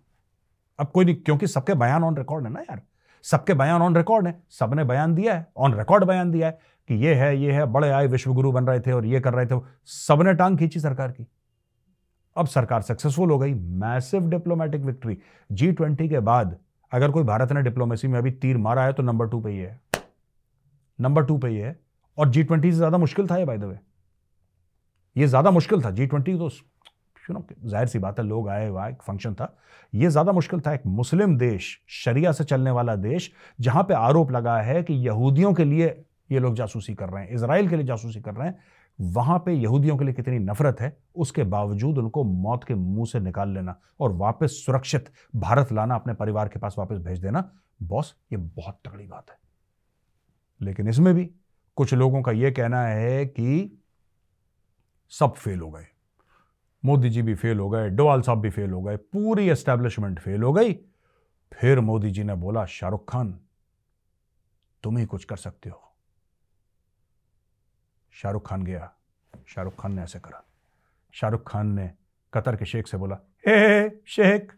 अब 0.78 0.86
कोई 0.86 1.04
नहीं, 1.04 1.14
क्योंकि 1.16 1.46
सबके 1.46 1.74
बयान 1.74 2.04
ऑन 2.04 2.16
रिकॉर्ड 2.16 2.44
है 2.44 2.52
ना 2.52 2.60
यार। 2.60 2.80
सबके 3.24 3.54
बयान 3.54 3.82
ऑन 3.82 3.96
रिकॉर्ड 3.96 4.26
है। 4.26 4.42
सबने 4.50 4.84
बयान 4.84 5.14
दिया 5.14 5.34
है 5.34 5.46
ऑन 5.56 5.74
रिकॉर्ड 5.74 6.04
बयान 6.04 6.30
दिया 6.30 6.46
है 6.46 6.58
कि 6.88 6.94
ये 6.96 7.14
है 7.14 7.36
ये 7.36 7.52
है, 7.52 7.66
बड़े 7.66 7.90
आए 7.90 8.06
विश्वगुरु 8.06 8.52
बन 8.52 8.66
रहे 8.66 8.80
थे 8.80 8.92
और 8.92 9.06
ये 9.06 9.20
कर 9.20 9.34
रहे 9.34 9.46
थे। 9.46 9.60
सबने 9.86 10.34
टांग 10.34 10.58
खींची 10.58 10.80
सरकार 10.80 11.10
की। 11.10 11.26
अब 12.36 12.46
सरकार 12.46 12.82
सक्सेसफुल 12.82 13.30
हो 13.30 13.38
गई 13.38 13.54
massive 13.54 14.28
diplomatic 14.30 14.80
victory 14.80 15.18
G 15.50 15.70
twenty 15.72 16.08
के 16.08 16.20
बाद, 16.20 16.56
अगर 16.92 17.10
कोई 17.10 17.24
भारत 17.24 17.52
ने 17.52 17.62
डिप्लोमेसी 17.62 18.08
में 18.08 18.18
अभी 18.18 18.30
तीर 18.32 18.56
मारा 18.58 18.84
है 18.84 18.92
तो 18.92 19.02
नंबर 19.02 19.28
टू 19.28 19.40
पे 19.40 19.50
ही 19.50 19.58
है। 19.58 19.80
नंबर 20.98 21.24
टू 21.24 21.38
पे 21.38 21.48
ही 21.48 21.56
है। 21.56 21.78
और 22.18 22.28
जी 22.28 22.42
ट्वेंटी 22.42 22.70
से 22.70 22.76
ज़्यादा 22.76 22.98
मुश्किल 22.98 23.26
था 23.26 23.36
ये 23.36 23.44
बाय 23.44 23.58
द 23.58 23.64
वे 23.64 23.78
ये 25.16 25.26
ज़्यादा 25.26 25.50
मुश्किल 25.50 25.82
था। 25.84 25.90
जी 25.90 26.06
ट्वेंटी 26.06 26.34
तो 26.34 26.48
यू 27.24 27.34
नो 27.34 27.44
ज़ाहिर 27.64 27.88
सी 27.88 27.98
बात 27.98 28.18
है, 28.18 28.24
लोग 28.24 28.48
आए 28.48 28.68
हुआ 28.68 28.86
एक 28.88 29.02
फ़ंक्शन 29.02 29.34
था। 29.34 29.56
ये 29.92 30.08
ज़्यादा 30.10 30.32
मुश्किल 30.32 30.60
था 30.60 30.72
एक 30.74 30.86
मुस्लिम 30.88 31.36
देश, 31.38 31.78
शरिया 31.94 32.32
से 32.32 32.44
चलने 32.44 32.70
वाला 32.70 32.96
देश, 32.98 33.30
जहाँ 33.58 33.82
पे 33.82 33.94
आरोप 33.94 34.30
लगा 34.32 34.56
है 34.60 34.82
कि 34.82 34.94
यहूदियों 35.06 35.52
के 35.54 35.64
लिए 35.64 35.88
ये 36.32 36.38
लोग 36.38 36.54
जासूसी 36.56 36.94
कर 36.94 37.08
रहे 37.08 37.24
हैं 37.24 37.30
इसराइल 37.30 37.68
के 37.68 37.76
लिए 37.76 37.86
जासूसी 37.86 38.20
कर 38.20 38.34
रहे 38.34 38.48
हैं, 38.48 38.58
वहाँ 38.98 39.38
पे 39.38 39.52
यहूदियों 39.52 39.96
के 39.96 40.04
लिए 40.04 40.14
कितनी 40.14 40.38
नफरत 40.40 40.80
है, 40.80 40.96
उसके 41.16 41.44
बावजूद 41.44 41.98
उनको 41.98 42.24
मौत 42.24 42.64
के 42.64 42.74
मुँह 42.74 43.06
से 43.06 43.20
निकाल 43.20 43.48
लेना 43.50 43.76
और 44.00 44.12
वापस 44.14 44.62
सुरक्षित 44.64 45.10
भारत 45.36 45.72
लाना, 45.72 45.94
अपने 45.94 46.14
परिवार 46.14 46.48
के 46.48 46.58
पास 46.58 46.74
वापस 46.78 46.98
भेज 46.98 47.18
देना। 47.20 47.50
बॉस, 47.82 48.14
ये 48.32 48.38
बहुत 48.38 48.80
तगड़ी 48.84 49.06
बात 49.06 49.30
है। 49.30 49.36
लेकिन 50.62 50.88
इसमें 50.88 51.14
भी 51.14 51.30
कुछ 51.76 51.94
लोगों 51.94 52.22
का 52.22 52.32
यह 52.32 52.50
कहना 52.50 52.82
है 52.86 53.26
कि 53.26 53.78
सब 55.10 55.34
फेल 55.34 55.60
हो 55.60 55.70
गए। 55.70 55.86
मोदी 56.84 57.10
जी 57.10 57.22
भी 57.22 57.34
फेल 57.34 57.58
हो 57.58 57.68
गए 57.70 57.88
डोवाल 57.88 58.22
साहब 58.22 58.40
भी 58.40 58.50
फेल 58.50 58.70
हो 58.70 58.82
गए 58.82 58.96
पूरी 58.96 59.48
एस्टेब्लिशमेंट 59.48 60.18
फेल 60.20 60.42
हो 60.42 60.52
गई। 60.52 60.72
फिर 61.52 61.80
मोदी 61.80 62.10
जी 62.10 62.24
ने 62.24 62.34
बोला 62.34 62.64
शाहरुख 62.64 63.12
खान 63.12 63.40
तुम 64.82 64.96
ही 64.98 65.06
कुछ 65.06 65.24
कर 65.24 65.36
सकते 65.36 65.70
हो। 65.70 65.82
शाहरुख 68.12 68.48
खान 68.48 68.62
गया। 68.62 68.92
शाहरुख 69.46 69.80
खान 69.80 69.92
ने 69.92 70.02
ऐसे 70.02 70.20
करा। 70.20 70.44
शाहरुख 71.12 71.50
खान 71.50 71.66
ने 71.66 71.90
कतर 72.34 72.56
के 72.56 72.64
शेख 72.64 72.86
से 72.86 72.96
बोला 72.96 73.18
ए 73.48 74.02
शेख 74.06 74.52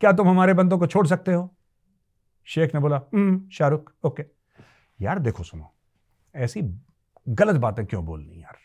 क्या 0.00 0.12
तुम 0.12 0.28
हमारे 0.28 0.54
बंदों 0.54 0.78
को 0.78 0.86
छोड़ 0.86 1.06
सकते 1.06 1.32
हो? 1.32 1.54
शेख 2.44 2.74
ने 2.74 2.80
बोला 2.80 2.96
हम्म, 2.96 3.48
शाहरुख 3.48 3.92
ओके। 4.04 4.41
यार 5.02 5.18
देखो 5.18 5.42
सुनो, 5.42 5.72
ऐसी 6.34 6.62
गलत 7.28 7.56
बातें 7.56 7.84
क्यों 7.86 8.04
बोलनी 8.04 8.42
यार? 8.42 8.56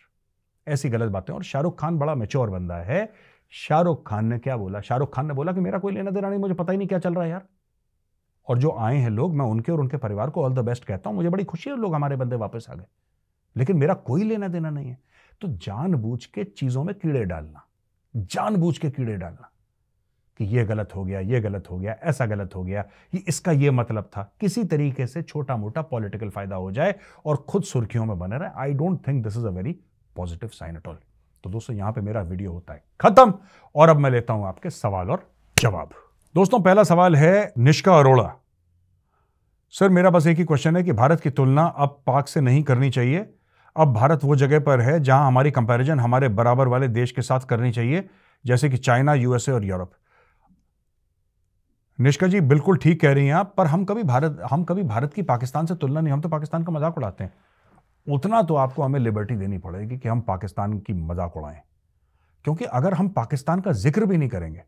ऐसी 0.67 0.89
गलत 0.89 1.12
बातें, 1.12 1.34
और 1.34 1.44
शाहरुख 1.44 1.79
खान 1.79 1.98
बड़ा 1.98 2.15
मेच्योर 2.15 2.50
बंदा 2.50 2.75
है। 2.75 3.13
शाहरुख 3.53 4.08
खान 4.10 4.25
ने 4.25 4.39
क्या 4.39 4.58
बोला? 4.58 4.82
शाहरुख 4.82 5.13
खान 5.15 5.27
ने 5.27 5.34
बोला 5.34 5.51
कि 5.51 5.60
मेरा 5.60 5.79
कोई 5.79 5.94
लेना 5.94 6.12
देना 6.12 6.29
नहीं, 6.29 6.39
मुझे 6.39 6.53
पता 6.53 6.72
ही 6.72 6.77
नहीं 6.77 6.88
क्या 6.88 7.00
चल 7.00 7.13
रहा 7.13 7.24
है 7.24 7.29
यार। 7.29 7.46
और 8.48 8.58
जो 8.58 8.72
आए 8.72 8.98
हैं 8.98 9.10
लोग, 9.10 9.36
मैं 9.36 9.46
उनके 9.46 9.72
और 9.72 9.79
उनके 9.79 9.98
परिवार 9.98 10.29
को 10.29 10.44
ऑल 10.44 10.53
द 10.53 10.60
बेस्ट 10.60 10.86
कहता 10.86 11.10
हूँ, 11.10 11.17
मुझे 11.17 11.29
बड़ी 11.29 11.44
खुशी 11.44 11.70
है 11.70 11.77
लोग 11.77 11.96
हमारे 11.96 12.15
बंदे 12.15 12.36
वापस 12.36 12.65
आ 12.70 12.75
गए। 12.75 12.86
लेकिन 13.56 13.77
मेरा 13.77 13.94
कोई 13.94 14.24
लेना 14.24 14.48
देना 14.48 14.70
नहीं 14.70 14.89
है। 14.89 14.98
तो 15.41 15.48
जानबूझ 15.48 16.25
के 16.25 16.44
चीज़ों 16.44 16.84
में 16.84 16.94
कीड़े 16.96 17.24
डालना, 17.25 17.63
जानबूझ 18.13 18.77
के 18.77 18.89
कीड़े 18.89 19.15
डालना। 19.15 19.50
कि 20.38 20.46
ये 20.46 20.65
गलत 20.65 20.96
हो 20.96 21.03
गया, 21.03 21.20
ये 21.20 21.39
गलत 21.41 21.70
हो 21.72 21.77
गया, 21.77 21.96
ऐसा 22.03 22.25
गलत 22.25 22.56
हो 22.56 22.63
गया, 22.63 22.84
ये 23.13 23.24
इसका 23.27 23.51
ये 23.51 23.72
मतलब 23.72 24.10
था। 24.17 24.32
किसी 24.41 24.63
तरीके 24.63 25.08
से 25.08 25.22
छोटा 25.22 25.58
मोटा 25.58 25.82
पॉलिटिकल 25.82 26.29
फ़ायदा 26.29 26.56
हो 26.56 26.72
जाए 26.72 26.96
और 27.25 27.46
खुद 27.50 27.63
सुर्खियों 27.63 28.06
में 28.06 28.17
बने 28.20 28.38
रहे। 28.38 28.50
I 28.56 28.74
don't 28.74 29.08
think 29.08 29.24
this 29.24 29.38
is 29.38 29.46
a 29.46 29.50
very 29.50 29.75
positive 30.15 30.50
sign 30.50 30.75
at 30.75 30.88
all 30.88 30.98
तो 31.44 31.50
दोस्तों, 31.50 31.75
यहाँ 31.75 31.91
पे 31.91 32.01
मेरा 32.01 32.22
वीडियो 32.22 32.51
होता 32.51 32.74
है। 32.74 32.84
खत्म! 33.01 33.34
और 33.75 33.89
अब 33.89 33.98
मैं 33.98 34.10
लेता 34.10 34.34
हूँ 34.34 34.46
आपके 34.46 34.70
सवाल 34.70 35.10
और 35.10 35.29
जवाब। 35.58 35.89
दोस्तों, 36.36 36.60
पहला 36.60 36.84
सवाल 36.84 37.15
है 37.15 37.53
निष्का 37.58 37.98
अरोड़ा। 38.00 38.34
सर, 39.74 39.89
मेरा 39.89 40.10
बस 40.10 40.27
एक 40.27 40.38
ही 40.38 40.44
क्वेश्चन 40.44 40.77
है 40.77 40.84
कि 40.84 40.91
भारत 40.91 41.22
की 41.22 41.29
तुलना 41.29 41.65
अब 41.65 42.01
पाक 42.08 42.27
से 42.27 42.41
नहीं 42.41 42.63
करनी 42.63 42.89
चाहिए। 42.89 43.25
अब 43.75 43.94
भारत 43.94 44.24
वो 44.24 44.36
जगह 44.36 44.60
पर 44.60 44.82
है 44.82 45.00
जहाँ 45.00 45.27
हमारी 45.27 45.51
कंपैरिजन 45.51 46.00
हमारे 46.00 46.29
बराबर 46.29 46.67
वाले 46.67 46.88
देश 46.88 47.12
के 47.12 47.22
साथ 47.22 47.39
करनी 47.39 47.72
चाहिए। 47.72 48.08
जैसे 48.46 48.70
कि 48.70 48.77
चाइना 48.77 49.13
यूएसए 49.13 49.51
और 49.51 49.65
यूरोप। 49.65 49.91
निष्का 52.00 52.27
जी, 52.27 52.39
बिल्कुल 52.42 52.77
ठीक 52.77 53.00
कह 53.01 53.12
रही 53.12 53.27
हैं 53.27 53.34
आप, 53.34 53.54
पर 53.58 53.68
हम 53.68 53.84
कभी 53.86 54.04
भारत, 54.04 54.39
हम 54.51 54.63
कभी 54.63 54.84
भारत 54.84 55.13
की 55.13 55.22
पाकिस्तान 55.24 55.66
से 55.66 55.75
तुलना 55.75 56.01
नहीं, 56.01 56.13
हम 56.13 56.22
तो 56.22 56.30
पाकिस्तान 56.30 56.63
का 56.63 56.72
मज़ाक 56.72 56.98
उड़ाते 56.98 57.24
हैं। 57.24 57.34
उतना 58.08 58.42
तो 58.42 58.56
आपको 58.56 58.84
हमें 58.84 59.00
लिबर्टी 59.00 59.36
देनी 59.36 59.58
पड़ेगी 59.58 59.98
कि 59.98 60.10
हम 60.10 60.22
पाकिस्तान 60.22 60.77
की 60.80 60.94
मज़ाक 60.96 61.38
उड़ाएँ। 61.38 61.62
क्योंकि 62.46 62.66
अगर 62.66 62.94
हम 62.94 63.10
पाकिस्तान 63.10 63.62
का 63.62 63.72
ज़िक्र 63.74 64.06
भी 64.06 64.18
नहीं 64.18 64.30
करेंगे 64.30 64.63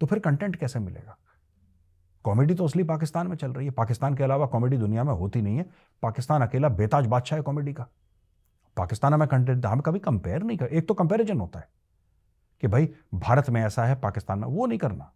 तो 0.00 0.06
फिर 0.06 0.18
कंटेंट 0.18 0.56
कैसे 0.56 0.78
मिलेगा? 0.78 1.16
कॉमेडी 2.24 2.54
तो 2.54 2.64
असली 2.64 2.82
पाकिस्तान 2.84 3.26
में 3.26 3.36
चल 3.36 3.52
रही 3.52 3.66
है। 3.66 3.72
पाकिस्तान 3.72 4.14
के 4.14 4.24
अलावा 4.24 4.46
कॉमेडी 4.46 4.76
दुनिया 4.76 5.04
में 5.04 5.12
होती 5.12 5.42
नहीं 5.42 5.56
है। 5.56 5.66
पाकिस्तान 6.02 6.42
अकेला 6.42 6.68
बेताज 6.70 7.06
बादशाह 7.06 7.36
है 7.36 7.42
कॉमेडी 7.42 7.72
का। 7.72 7.86
पाकिस्तान 8.76 9.18
में 9.20 9.26
कंटेंट 9.28 9.66
हम 9.66 9.80
कभी 9.80 9.98
कंपेयर 10.00 10.42
नहीं 10.42 10.58
कर, 10.58 10.66
एक 10.66 10.88
तो 10.88 10.94
कंपेरिजन 10.94 11.40
होता 11.40 11.58
है 11.58 11.68
कि 12.62 12.68
भाई, 12.68 12.88
भारत 13.14 13.50
में 13.50 13.60
ऐसा 13.62 13.84
है, 13.84 13.94
पाकिस्तान 13.96 14.38
में, 14.38 14.46
वो 14.48 14.66
नहीं 14.66 14.78
करना, 14.78 15.10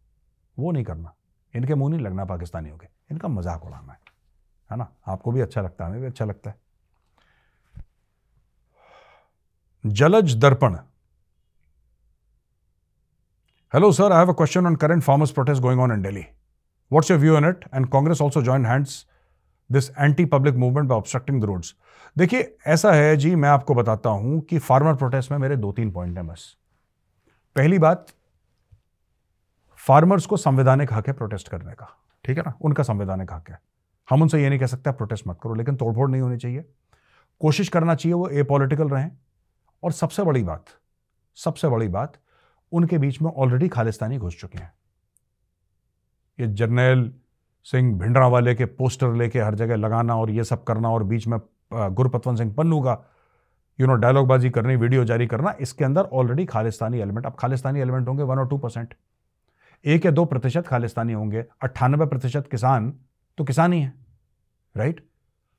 वो 0.57 0.73
नहीं 0.73 0.85
करना। 0.85 1.15
इनके 1.55 1.75
मुँह 1.75 1.91
नहीं 1.91 2.01
लगना 2.01 2.25
पाकिस्तानी 2.25 2.71
हो 2.71 2.79
इनका 3.11 3.29
मज़ाक 3.29 3.65
उड़ाना 3.65 3.93
है। 3.93 3.99
है 4.71 4.77
ना? 4.77 4.87
आपको 5.07 5.33
भी 5.33 5.41
अच्छा 5.41 5.61
लगता 5.63 5.85
है, 5.85 5.91
हमें 5.91 6.01
भी 6.01 6.07
अच्छा 6.07 6.25
लगता 6.25 6.51
है। 6.51 6.57
Jalaj 9.85 10.35
Darpan. 10.37 10.75
Hello 13.73 13.91
sir 13.93 14.13
I 14.13 14.19
have 14.19 14.33
a 14.33 14.35
question 14.37 14.67
on 14.67 14.77
current 14.77 15.03
farmers 15.03 15.31
protest 15.31 15.63
going 15.63 15.81
on 15.81 15.93
in 15.93 16.03
Delhi 16.03 16.21
what's 16.91 17.11
your 17.11 17.21
view 17.21 17.37
on 17.37 17.49
it 17.49 17.65
and 17.75 17.89
Congress 17.89 18.21
also 18.23 18.43
join 18.43 18.67
hands 18.67 19.05
this 19.71 19.91
anti 19.91 20.25
public 20.27 20.55
movement 20.55 20.89
by 20.89 20.99
obstructing 20.99 21.41
the 21.43 21.45
roads 21.45 21.75
देखिए, 22.17 22.57
ऐसा 22.67 22.93
है 22.93 23.17
जी, 23.17 23.35
मैं 23.35 23.49
आपको 23.49 23.75
बताता 23.75 24.11
हूँ 24.11 24.41
कि 24.41 24.59
farmer 24.59 24.95
protest 24.95 25.31
में 25.31 25.39
मेरे 25.39 25.57
दो 25.57 25.73
तीन 25.73 25.91
पॉइंट 25.93 26.17
हैं 26.17 26.27
बस। 26.27 26.57
पहली 27.57 27.79
बात 27.79 28.07
फार्मर्स 29.89 30.27
को 30.27 30.37
संवैधानिक 30.37 30.93
हक 30.93 31.07
है 31.09 31.13
प्रोटेस्ट 31.15 31.49
करने 31.49 31.73
का। 31.73 31.87
ठीक 32.25 32.39
है 32.39 32.43
ना? 32.45 32.53
उनका 32.61 32.83
संवैधानिक 32.83 33.33
हक 33.33 33.51
है। 33.51 33.59
हम 34.09 34.23
उनसे 34.23 34.43
ये 34.43 34.49
नहीं 34.49 34.59
कह 34.59 34.67
सकते 34.67 34.93
प्रोटेस्ट 34.93 35.27
मत 35.29 35.39
करो, 35.43 35.55
लेकिन 35.55 35.77
तोड़फोड़ 35.77 36.11
नहीं 36.11 36.21
होनी 36.23 36.37
चाहिए। 36.37 36.65
कोशिश 37.41 37.69
करना 37.69 37.95
चाहिए 37.95 38.15
वो 38.15 38.29
ए 38.29 38.43
पॉलिटिकल 38.43 38.89
रहें। 38.89 39.11
और 39.83 39.93
सबसे 39.93 40.23
बड़ी 40.23 40.43
बात, 40.43 40.65
सबसे 41.37 41.69
बड़ी 41.69 41.89
बात, 41.89 42.13
उनके 42.73 42.99
बीच 42.99 43.21
में 43.23 43.31
ऑलरेडी 43.33 43.69
खालिस्तानी 43.69 44.19
घुस 44.19 44.41
चुके 44.41 44.59
हैं। 44.59 44.73
ये 46.39 46.47
जर्नैल 46.49 47.13
सिंह 47.67 47.99
भिंडरा 47.99 48.27
वाले 48.29 48.55
के 48.55 48.65
पोस्टर 48.65 49.15
लेके 49.15 49.41
हर 49.41 49.55
जगह 49.55 49.77
लगाना 49.77 50.17
और 50.17 50.31
ये 50.31 50.45
सब 50.45 50.65
करना 50.65 50.91
और 50.91 51.05
बीच 51.05 51.27
में 51.27 51.39
गुरपतवंत 51.73 52.39
सिंह 52.39 52.53
पन्नू 52.55 52.81
का 52.83 52.97
यू 53.79 53.87
नो 53.87 53.95
डायलॉगबाजी 53.97 54.51
करनी 54.51 54.77
वीडियो 54.77 55.05
जारी 55.05 55.27
करना, 55.27 55.55
इसके 55.61 55.85
अंदर 55.85 56.03
ऑलरेडी 56.03 56.45
खालिस्तानी 56.47 57.01
एलिमेंट 57.01 57.27
अब 57.27 57.37
खालिस्तानी 57.39 57.81
एलिमेंट 57.81 58.09
होंगे 58.09 58.23
वन 58.23 58.39
और 58.39 58.49
टू 58.49 58.59
परसेंट 58.59 58.95
एक 59.85 60.07
या 60.07 60.11
दो 60.11 60.25
प्रतिशत 60.25 60.67
खालिस्तानी 60.67 61.13
होंगे, 61.13 61.45
अट्ठानबे 61.63 62.07
प्रतिशत 62.07 62.49
किसान 62.51 62.93
तो 63.39 63.45
किसान 63.45 63.73
ही 63.73 63.81
है 63.81 63.93
राइट 64.75 65.05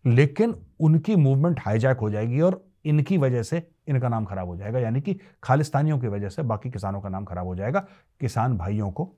लेकिन 0.06 0.56
उनकी 0.80 1.16
मूवमेंट 1.16 1.60
हाईजैक 1.60 1.98
हो 1.98 2.10
जाएगी 2.10 2.42
और 2.42 2.64
इनकी 2.86 3.18
वजह 3.18 3.44
से 3.44 3.68
इनका 3.88 4.10
नाम 4.10 4.26
खराब 4.26 4.48
हो 4.48 4.56
जाएगा, 4.58 4.80
यानी 4.80 5.02
कि 5.02 5.20
खालिस्तानियों 5.44 5.98
की 6.00 6.08
वजह 6.08 6.30
से 6.30 6.44
बाकी 6.44 6.70
किसानों 6.72 7.02
का 7.02 7.10
नाम 7.10 7.26
खराब 7.26 7.46
हो 7.46 7.56
जाएगा। 7.56 7.80
किसान 8.22 8.58
भाइयों 8.58 8.92
को 8.92 9.10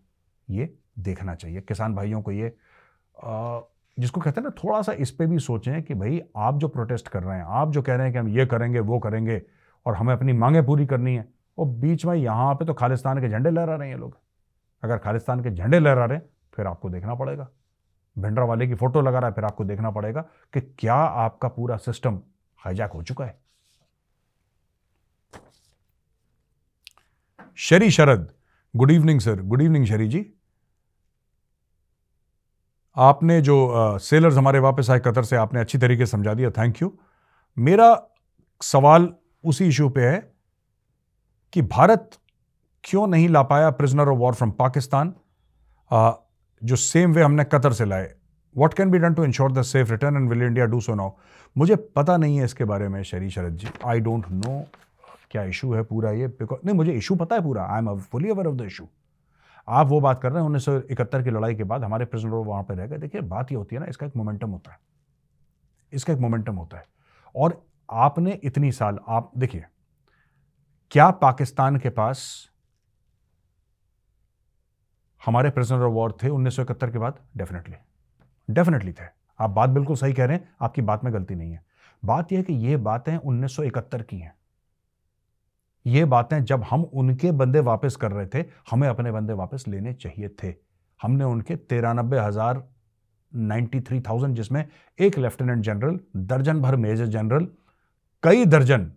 ये 0.48 0.74
देखना 1.00 1.36
चाहिए, 1.36 1.62
किसान 1.62 1.96
भाइयों 1.96 2.22
को 2.22 2.32
ये 2.32 2.56
जिसको 3.98 4.22
कहते 4.22 4.42
हैं 4.42 4.44
ना 4.44 4.54
थोड़ा 4.58 4.82
सा 4.82 4.92
इस 4.94 5.12
पर 5.12 5.26
भी 5.28 5.40
सोचें 5.40 5.82
कि 5.84 5.94
भाई, 5.94 6.22
आप 6.38 6.58
जो 6.58 6.68
प्रोटेस्ट 6.68 7.08
कर 7.08 7.24
रहे 7.24 7.38
हैं, 7.38 7.46
आप 7.46 7.72
जो 7.72 7.82
कह 7.82 7.96
रहे 7.96 8.06
हैं 8.06 8.14
कि 8.14 8.20
हम 8.20 8.30
ये 8.30 8.46
करेंगे, 8.46 8.80
वो 8.80 9.00
करेंगे 9.00 9.42
और 9.86 9.96
हमें 9.96 10.14
अपनी 10.14 10.34
मांगे 10.34 10.62
पूरी 10.62 10.86
करनी 10.86 11.16
है, 11.16 11.28
और 11.58 11.66
बीच 11.68 12.06
में 12.06 12.16
यहाँ 12.16 12.54
पे 12.56 12.66
तो 12.66 12.74
खालिस्तान 12.74 13.22
के 13.22 13.30
झंडे 13.30 13.50
लहरा 13.50 13.76
रहे 13.76 13.90
हैं 13.90 13.98
लोग। 13.98 14.18
अगर 14.84 14.98
खालिस्तान 14.98 15.44
के 15.44 15.52
झंडे 15.52 15.80
लहरा 15.80 16.06
रहे 16.06 16.20
फिर 16.54 16.68
आपको 16.68 16.90
देखना 16.90 17.16
पड़ेगा। 17.16 17.48
भिंडरा 18.18 18.46
वाले 18.46 18.68
की 18.68 18.76
फ़ोटो 18.76 19.02
लगा 19.02 19.20
रहा 19.20 19.30
है 19.30 19.36
फिर 19.36 19.46
आपको 19.46 19.64
देखना 19.64 19.92
पड़ेगा 19.92 20.22
कि 20.54 20.62
क्या 20.62 20.96
आपका 20.96 21.48
पूरा 21.48 21.78
सिस्टम 21.78 22.22
हाईजैक 22.60 22.92
हो 22.92 23.04
चुका 23.04 23.26
है। 23.26 23.40
Shri 27.58 27.92
Sharad 27.92 28.32
good 28.74 28.92
evening 28.92 29.20
sir. 29.20 29.42
Good 29.42 29.62
evening 29.62 29.86
Shri 29.86 30.08
ji. 30.08 30.26
आपने 32.96 33.42
जो 33.42 33.68
आ, 33.68 33.98
सेलर्स 33.98 34.36
हमारे 34.36 34.60
वापस 34.60 34.90
आए 34.90 35.00
कतर 35.00 35.24
से 35.24 35.36
आपने 35.36 35.60
अच्छी 35.60 35.78
तरीके 35.78 36.06
से 36.06 36.12
समझा 36.12 36.34
दिया। 36.34 36.50
थैंक 36.52 36.82
यू 36.82 36.98
मेरा 37.58 38.08
सवाल 38.62 39.14
उसी 39.44 39.68
इशू 39.68 39.90
पे 39.90 40.08
है 40.08 40.20
कि 41.54 41.62
भारत 41.62 42.18
क्यों 42.84 43.06
नहीं 43.08 43.28
ला 43.30 43.42
पाया 43.44 43.70
prisoner 43.72 44.10
of 44.10 44.18
war 44.18 44.34
from 44.34 44.52
Pakistan 44.60 45.14
जो 46.62 46.76
सेम 46.76 47.14
वे 47.14 47.24
हमने 47.24 47.44
कतर 47.46 47.74
से 47.74 47.86
लाए। 47.86 48.14
What 48.56 48.74
can 48.74 48.92
be 48.92 49.00
done 49.00 49.14
to 49.14 49.24
ensure 49.24 49.52
the 49.52 49.62
safe 49.64 49.92
return 49.92 50.16
and 50.16 50.30
will 50.30 50.42
India 50.44 50.66
do 50.66 50.80
so 50.82 50.96
now 50.96 51.12
मुझे 51.56 51.76
पता 51.96 52.18
नहीं 52.18 52.38
है 52.38 52.46
इसके 52.46 52.66
बारे 52.66 52.88
में, 52.88 53.02
Shri 53.04 53.30
Sharad 53.30 53.58
ji. 53.58 53.68
I 53.86 54.00
don't 54.00 54.26
know 54.32 54.64
क्या 55.32 55.44
इशू 55.44 55.74
है 55.74 55.84
पूरा 55.84 56.12
ये 56.12 56.28
बिकॉज़ 56.30 56.66
नहीं, 56.66 56.76
मुझे 56.76 56.92
इशू 56.94 57.16
पता 57.16 57.36
है 57.36 57.44
पूरा। 57.44 57.66
I 57.66 57.80
am 57.80 57.96
fully 57.98 58.30
aware 58.30 58.48
of 58.48 58.56
the 58.56 58.62
issue 58.62 58.88
आप 59.68 59.88
वो 59.88 60.00
बात 60.02 60.22
कर 60.22 60.32
रहे 60.32 60.40
हैं, 60.40 60.46
उन्नीस 60.46 60.66
सौ 60.66 60.78
इकहत्तर 60.82 61.24
की 61.24 61.30
लड़ाई 61.30 61.56
के 61.56 61.64
बाद 61.64 61.84
हमारे 61.84 62.06
प्रेसिडेंट 62.06 62.46
वहाँ 62.46 62.64
पर 62.64 62.76
रह 62.76 62.88
गए। 62.88 62.98
देखिए, 62.98 63.22
बात 63.24 63.52
ये 63.52 63.58
होती 63.58 63.76
है 63.76 63.82
ना, 63.82 63.88
इसका 63.90 64.06
एक 64.06 64.16
मोमेंटम 64.18 64.50
होता 64.50 64.72
है। 64.72 64.78
इसका 65.92 66.14
एक 66.14 66.20
मोमेंटम 66.20 66.56
होता 66.56 66.78
है। 66.78 66.86
और 67.36 67.62
आपने 67.90 68.40
इतनी 68.44 68.72
साल, 68.72 69.00
आप 69.08 69.32
देखिए, 69.38 69.64
क्या 70.92 71.10
पाकिस्तान 71.12 71.78
के 71.78 71.90
पास 71.92 72.50
हमारे 75.22 75.50
प्रेसिडेंट 75.50 75.84
ऑफ़ 75.84 75.94
वॉर 75.94 76.18
थे 76.24 76.30
उन्नीस 76.30 76.56
सौ 76.56 76.62
इकहत्तर 76.62 76.92
के 76.92 77.00
बाद 77.00 77.20
डेफिनेटली 77.38 77.76
डेफिनेटली 78.50 78.92
थे 78.92 79.06
आप 79.40 79.50
बात 79.50 79.70
बिल्कुल 79.70 79.96
सही 79.96 80.14
कह 80.14 80.26
रहे 80.26 80.38
हैं 80.38 80.50
आपकी 80.62 80.82
बात 80.82 81.04
में 81.04 81.14
गलती 81.14 81.36
नहीं 81.36 81.52
है 81.52 81.64
बात 82.04 82.32
यह 82.32 82.40
है 82.40 82.44
कि 82.44 82.54
ये 82.68 82.78
बातें 82.86 83.16
उन्नीस 83.18 83.56
सौ 83.56 83.64
इकहत्तर 83.64 84.02
की 84.02 84.18
हैं 84.18 84.34
ये 85.86 86.04
बातें 86.06 86.44
जब 86.46 86.64
हम 86.64 86.84
उनके 86.94 87.32
बंदे 87.32 87.60
वापस 87.60 87.96
कर 87.96 88.12
रहे 88.12 88.26
थे 88.26 88.46
हमें 88.72 88.88
अपने 88.88 89.12
बंदे 89.12 89.34
वापस 89.34 89.68
लेने 89.68 89.94
चाहिए 89.94 90.30
थे 90.44 90.54
हमने 91.00 91.24
उनके 91.24 91.56
तिरानबे 91.56 92.18
हज़ार 92.20 92.64
नाइन्टी 93.32 93.80
थ्री 93.82 94.00
थाउज़ेंड 94.00 94.36
जिसमें 94.36 94.66
एक 95.00 95.18
लेफ्टिनेंट 95.18 95.64
जनरल 95.64 96.00
दर्जन 96.26 96.62
भर 96.62 96.76
मेजर 96.76 97.06
जनरल 97.08 97.48
कई 98.24 98.46
दर्जन 98.46 98.92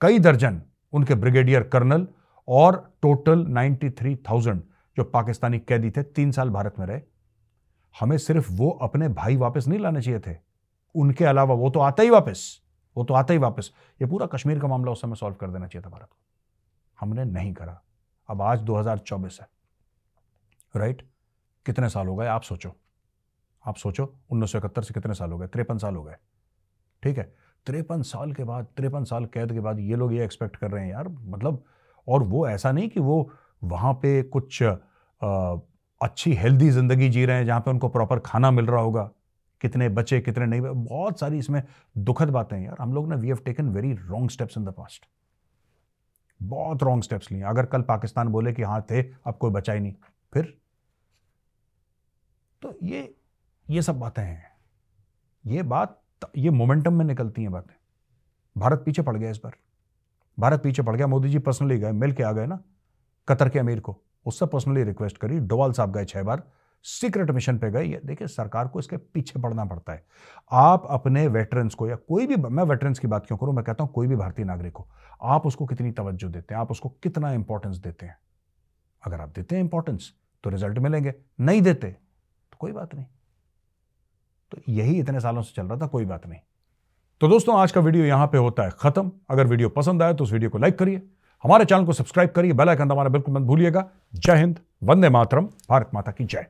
कई 0.00 0.18
दर्जन 0.18 0.60
उनके 0.92 1.14
ब्रिगेडियर 1.14 1.62
कर्नल 1.72 2.06
और 2.48 2.76
टोटल 3.02 3.44
नाइन्टी 3.50 3.90
थ्री 3.90 4.14
थाउज़ेंड 4.30 4.62
जो 4.96 5.04
पाकिस्तानी 5.04 5.58
कैदी 5.58 5.90
थे, 5.90 6.02
तीन 6.02 6.32
साल 6.32 6.50
भारत 6.50 6.74
में 6.78 6.86
रहे। 6.86 7.00
हमें 8.00 8.18
सिर्फ़ 8.18 8.52
वो 8.52 8.70
अपने 8.70 9.08
भाई 9.08 9.36
वापस 9.36 9.66
नहीं 9.66 9.78
लाने 9.78 10.02
चाहिए 10.02 10.20
थे। 10.20 10.36
उनके 10.94 11.24
अलावा 11.24 11.54
वो 11.54 11.70
तो 11.70 11.80
आता 11.80 12.02
ही 12.02 12.10
वापस। 12.10 12.62
वो 12.96 13.04
तो 13.04 13.14
आता 13.14 13.32
ही 13.32 13.38
वापस। 13.38 13.72
ये 14.02 14.06
पूरा 14.08 14.26
कश्मीर 14.26 14.60
का 14.60 14.68
मामला 14.68 14.92
उस 14.92 15.02
समय 15.02 15.16
सॉल्व 15.16 15.36
कर 15.36 15.50
देना 15.50 15.66
चाहिए 15.66 15.86
था 15.86 15.90
भारत 15.90 16.06
को। 16.10 16.16
हमने 17.00 17.24
नहीं 17.24 17.54
करा। 17.54 17.82
अब 18.28 18.42
आज 18.42 18.60
2024 18.60 19.38
है। 19.40 19.48
राइट 20.76 21.10
कितने 21.66 21.88
साल 21.88 22.06
हो 22.06 22.16
गए? 22.16 22.26
आप 22.26 22.42
सोचो। 22.42 22.76
आप 23.66 23.76
सोचो, 23.76 24.16
उन्नीस 24.30 24.52
सौ 24.52 24.58
इकहत्तर 24.58 24.82
से 24.82 24.94
कितने 24.94 25.14
साल 25.14 25.32
हो 25.32 25.38
गए? 25.38 25.46
तिरपन 25.46 25.78
साल 25.78 25.96
हो 25.96 26.02
गए। 26.02 26.16
ठीक 27.02 27.18
है? 27.18 27.34
तिरपन 27.66 28.02
साल 28.02 28.32
के 28.32 28.44
बाद, 28.44 28.64
तिरपन 28.64 29.04
साल 29.04 29.26
कैद 29.26 29.52
के 29.52 29.60
बाद 29.60 29.80
ये 29.80 29.96
लोग 29.96 30.12
ये 30.12 30.24
एक्सपेक्ट 30.24 30.56
कर 30.56 30.70
रहे 30.70 30.84
हैं, 30.84 30.92
यार। 30.92 31.08
मतलब 31.08 31.64
और 32.08 32.22
वो 32.22 32.48
ऐसा 32.48 32.72
नहीं 32.72 32.88
कि 32.88 33.00
वो 33.00 33.30
वहाँ 33.66 33.92
पे 33.94 34.22
कुछ 34.24 34.62
आ, 34.62 35.56
अच्छी 36.00 36.32
हेल्दी 36.34 36.70
ज़िंदगी 36.70 37.08
जी 37.08 37.24
रहे 37.24 37.36
हैं 37.36 37.46
जहाँ 37.46 37.60
पे 37.60 37.70
उनको 37.70 37.88
प्रॉपर 37.88 38.18
खाना 38.18 38.50
मिल 38.50 38.66
रहा 38.66 38.80
होगा। 38.80 39.10
कितने 39.60 39.88
बचे 39.88 40.20
कितने 40.20 40.46
नहीं 40.46 40.60
बहुत 40.60 41.20
सारी 41.20 41.38
इसमें 41.38 41.62
दुखद 41.96 42.30
बातें 42.30 42.56
हैं 42.56 42.64
यार। 42.64 42.76
हम 42.80 42.92
लोग 42.94 43.08
ने 43.10 43.16
we 43.16 43.28
have 43.28 43.38
taken 43.44 43.68
very 43.68 43.92
wrong 43.92 44.30
steps 44.30 44.58
in 44.58 44.64
the 44.64 44.68
past 44.68 45.06
बहुत 46.40 46.82
रॉन्ग 46.82 47.02
स्टेप्स 47.02 47.30
लिए 47.32 47.42
अगर 47.42 47.66
कल 47.66 47.82
पाकिस्तान 47.82 48.28
बोले 48.28 48.52
कि 48.52 48.62
हाँ 48.62 48.80
थे 48.90 49.02
अब 49.02 49.36
कोई 49.40 49.50
बचा 49.50 49.72
ही 49.72 49.80
नहीं। 49.80 49.94
फिर? 50.32 50.56
तो 52.62 52.74
ये 52.82 53.14
ये 53.66 53.82
सब 53.82 53.98
बातें 53.98 54.22
हैं। 54.22 54.52
ये 55.44 55.62
बात 55.64 56.00
ये 56.36 56.50
मोमेंटम 56.50 56.94
में 56.94 57.04
निकलती 57.04 57.42
हैं 57.42 57.52
बातें। 57.52 57.74
भारत 58.56 58.82
पीछे 58.86 59.02
पड़ 59.02 59.16
गया 59.16 59.30
इस 59.30 59.40
बार। 59.44 59.56
भारत 60.38 60.62
पीछे 60.62 60.82
पड़ 60.82 60.96
गया। 60.96 61.06
मोदी 61.06 61.28
जी 61.28 61.38
पर्सनली 61.38 61.78
गए 61.78 61.92
मिल 61.92 62.12
के 62.12 62.22
आ 62.22 62.32
गए 62.32 62.46
ना। 62.46 62.58
कतर 63.28 63.48
के 63.48 63.58
अमीर 63.58 63.80
को। 63.80 63.96
उससे 64.26 64.46
पर्सनली 64.46 64.82
रिक्वेस्ट 64.84 65.18
करी, 65.18 65.38
डोवाल 65.40 65.72
साहब 65.72 65.92
गए 65.92 66.04
छह 66.04 66.22
बार 66.22 66.42
सीक्रेट 66.84 67.30
मिशन 67.30 67.58
पे 67.58 67.70
गए। 67.70 68.00
देखिए, 68.04 68.28
सरकार 68.28 68.68
को 68.68 68.78
इसके 68.78 68.96
पीछे 68.96 69.40
पड़ना 69.40 69.64
पड़ता 69.64 69.92
है। 69.92 70.04
आप 70.50 70.86
अपने 70.90 71.26
वेटरन्स 71.28 71.74
को 71.74 71.88
या 71.88 71.96
कोई 71.98 72.26
भी, 72.26 72.36
मैं 72.36 72.64
वेटरन्स 72.64 72.98
की 72.98 73.08
बात 73.08 73.26
क्यों 73.26 73.38
करूँ? 73.38 73.54
मैं 73.54 73.64
कहता 73.64 73.84
हूँ, 73.84 73.92
कोई 73.92 74.06
भी 74.06 74.16
भारतीय 74.16 74.44
नागरिक 74.44 74.76
हो, 74.76 74.88
आप 75.22 75.46
उसको 75.46 75.66
कितनी 75.66 75.90
तवज्जो 75.92 76.28
देते 76.28 76.54
हैं? 76.54 76.60
आप 76.60 76.70
उसको 76.70 76.88
कितना 77.02 77.32
इंपॉर्टेंस 77.32 77.76
देते 77.76 78.06
हैं? 78.06 78.16
अगर 79.02 79.20
आप 79.20 79.28
देते 79.28 79.56
हैं 79.56 79.62
इंपॉर्टेंस 79.62 80.12
तो 80.44 80.50
रिज़ल्ट 80.50 80.78
मिलेंगे। 80.78 81.14
नहीं 81.40 81.62
देते 81.62 81.88
तो 81.88 82.56
कोई 82.58 82.72
बात 82.72 82.94
नहीं। 82.94 83.06
तो 84.52 84.58
यही 84.68 84.98
इतने 85.00 85.20
सालों 85.20 85.42
से 85.42 85.52
चल 85.56 85.66
रहा 85.66 85.78
था, 85.78 85.86
कोई 85.86 86.04
बात 86.04 86.26
नहीं। 86.26 86.40
तो 87.20 87.28
दोस्तों, 87.28 87.58
आज 87.58 87.72
का 87.72 87.80
वीडियो 87.80 88.04
यहाँ 88.04 88.26
पे 88.26 88.38
होता 88.38 88.62
है 88.62 88.70
खत्म। 88.72 89.10
अगर 89.30 89.46
वीडियो 89.46 89.68
पसंद 89.68 90.02
आए 90.02 90.14
तो 90.14 90.24
उस 90.24 90.32
वीडियो 90.32 90.50
को 90.50 90.58
लाइक 90.58 90.78
करिए। 90.78 91.02
हमारे 91.44 91.64
चैनल 91.64 91.84
को 91.84 91.92
सब्सक्राइब 91.92 92.30
करिए, 92.30 92.52
बेल 92.52 92.68
आइकन 92.68 92.88
दबाना 92.88 93.08
बिल्कुल 93.08 93.34
मत 93.34 93.42
भूलिएगा। 93.42 93.88
जय 94.14 94.36
हिंद, 94.36 94.58
वंदे 94.82 95.08
मातरम, 95.08 95.48
भारत 95.70 95.90
माता 95.94 96.12
की 96.12 96.24
जय। 96.24 96.46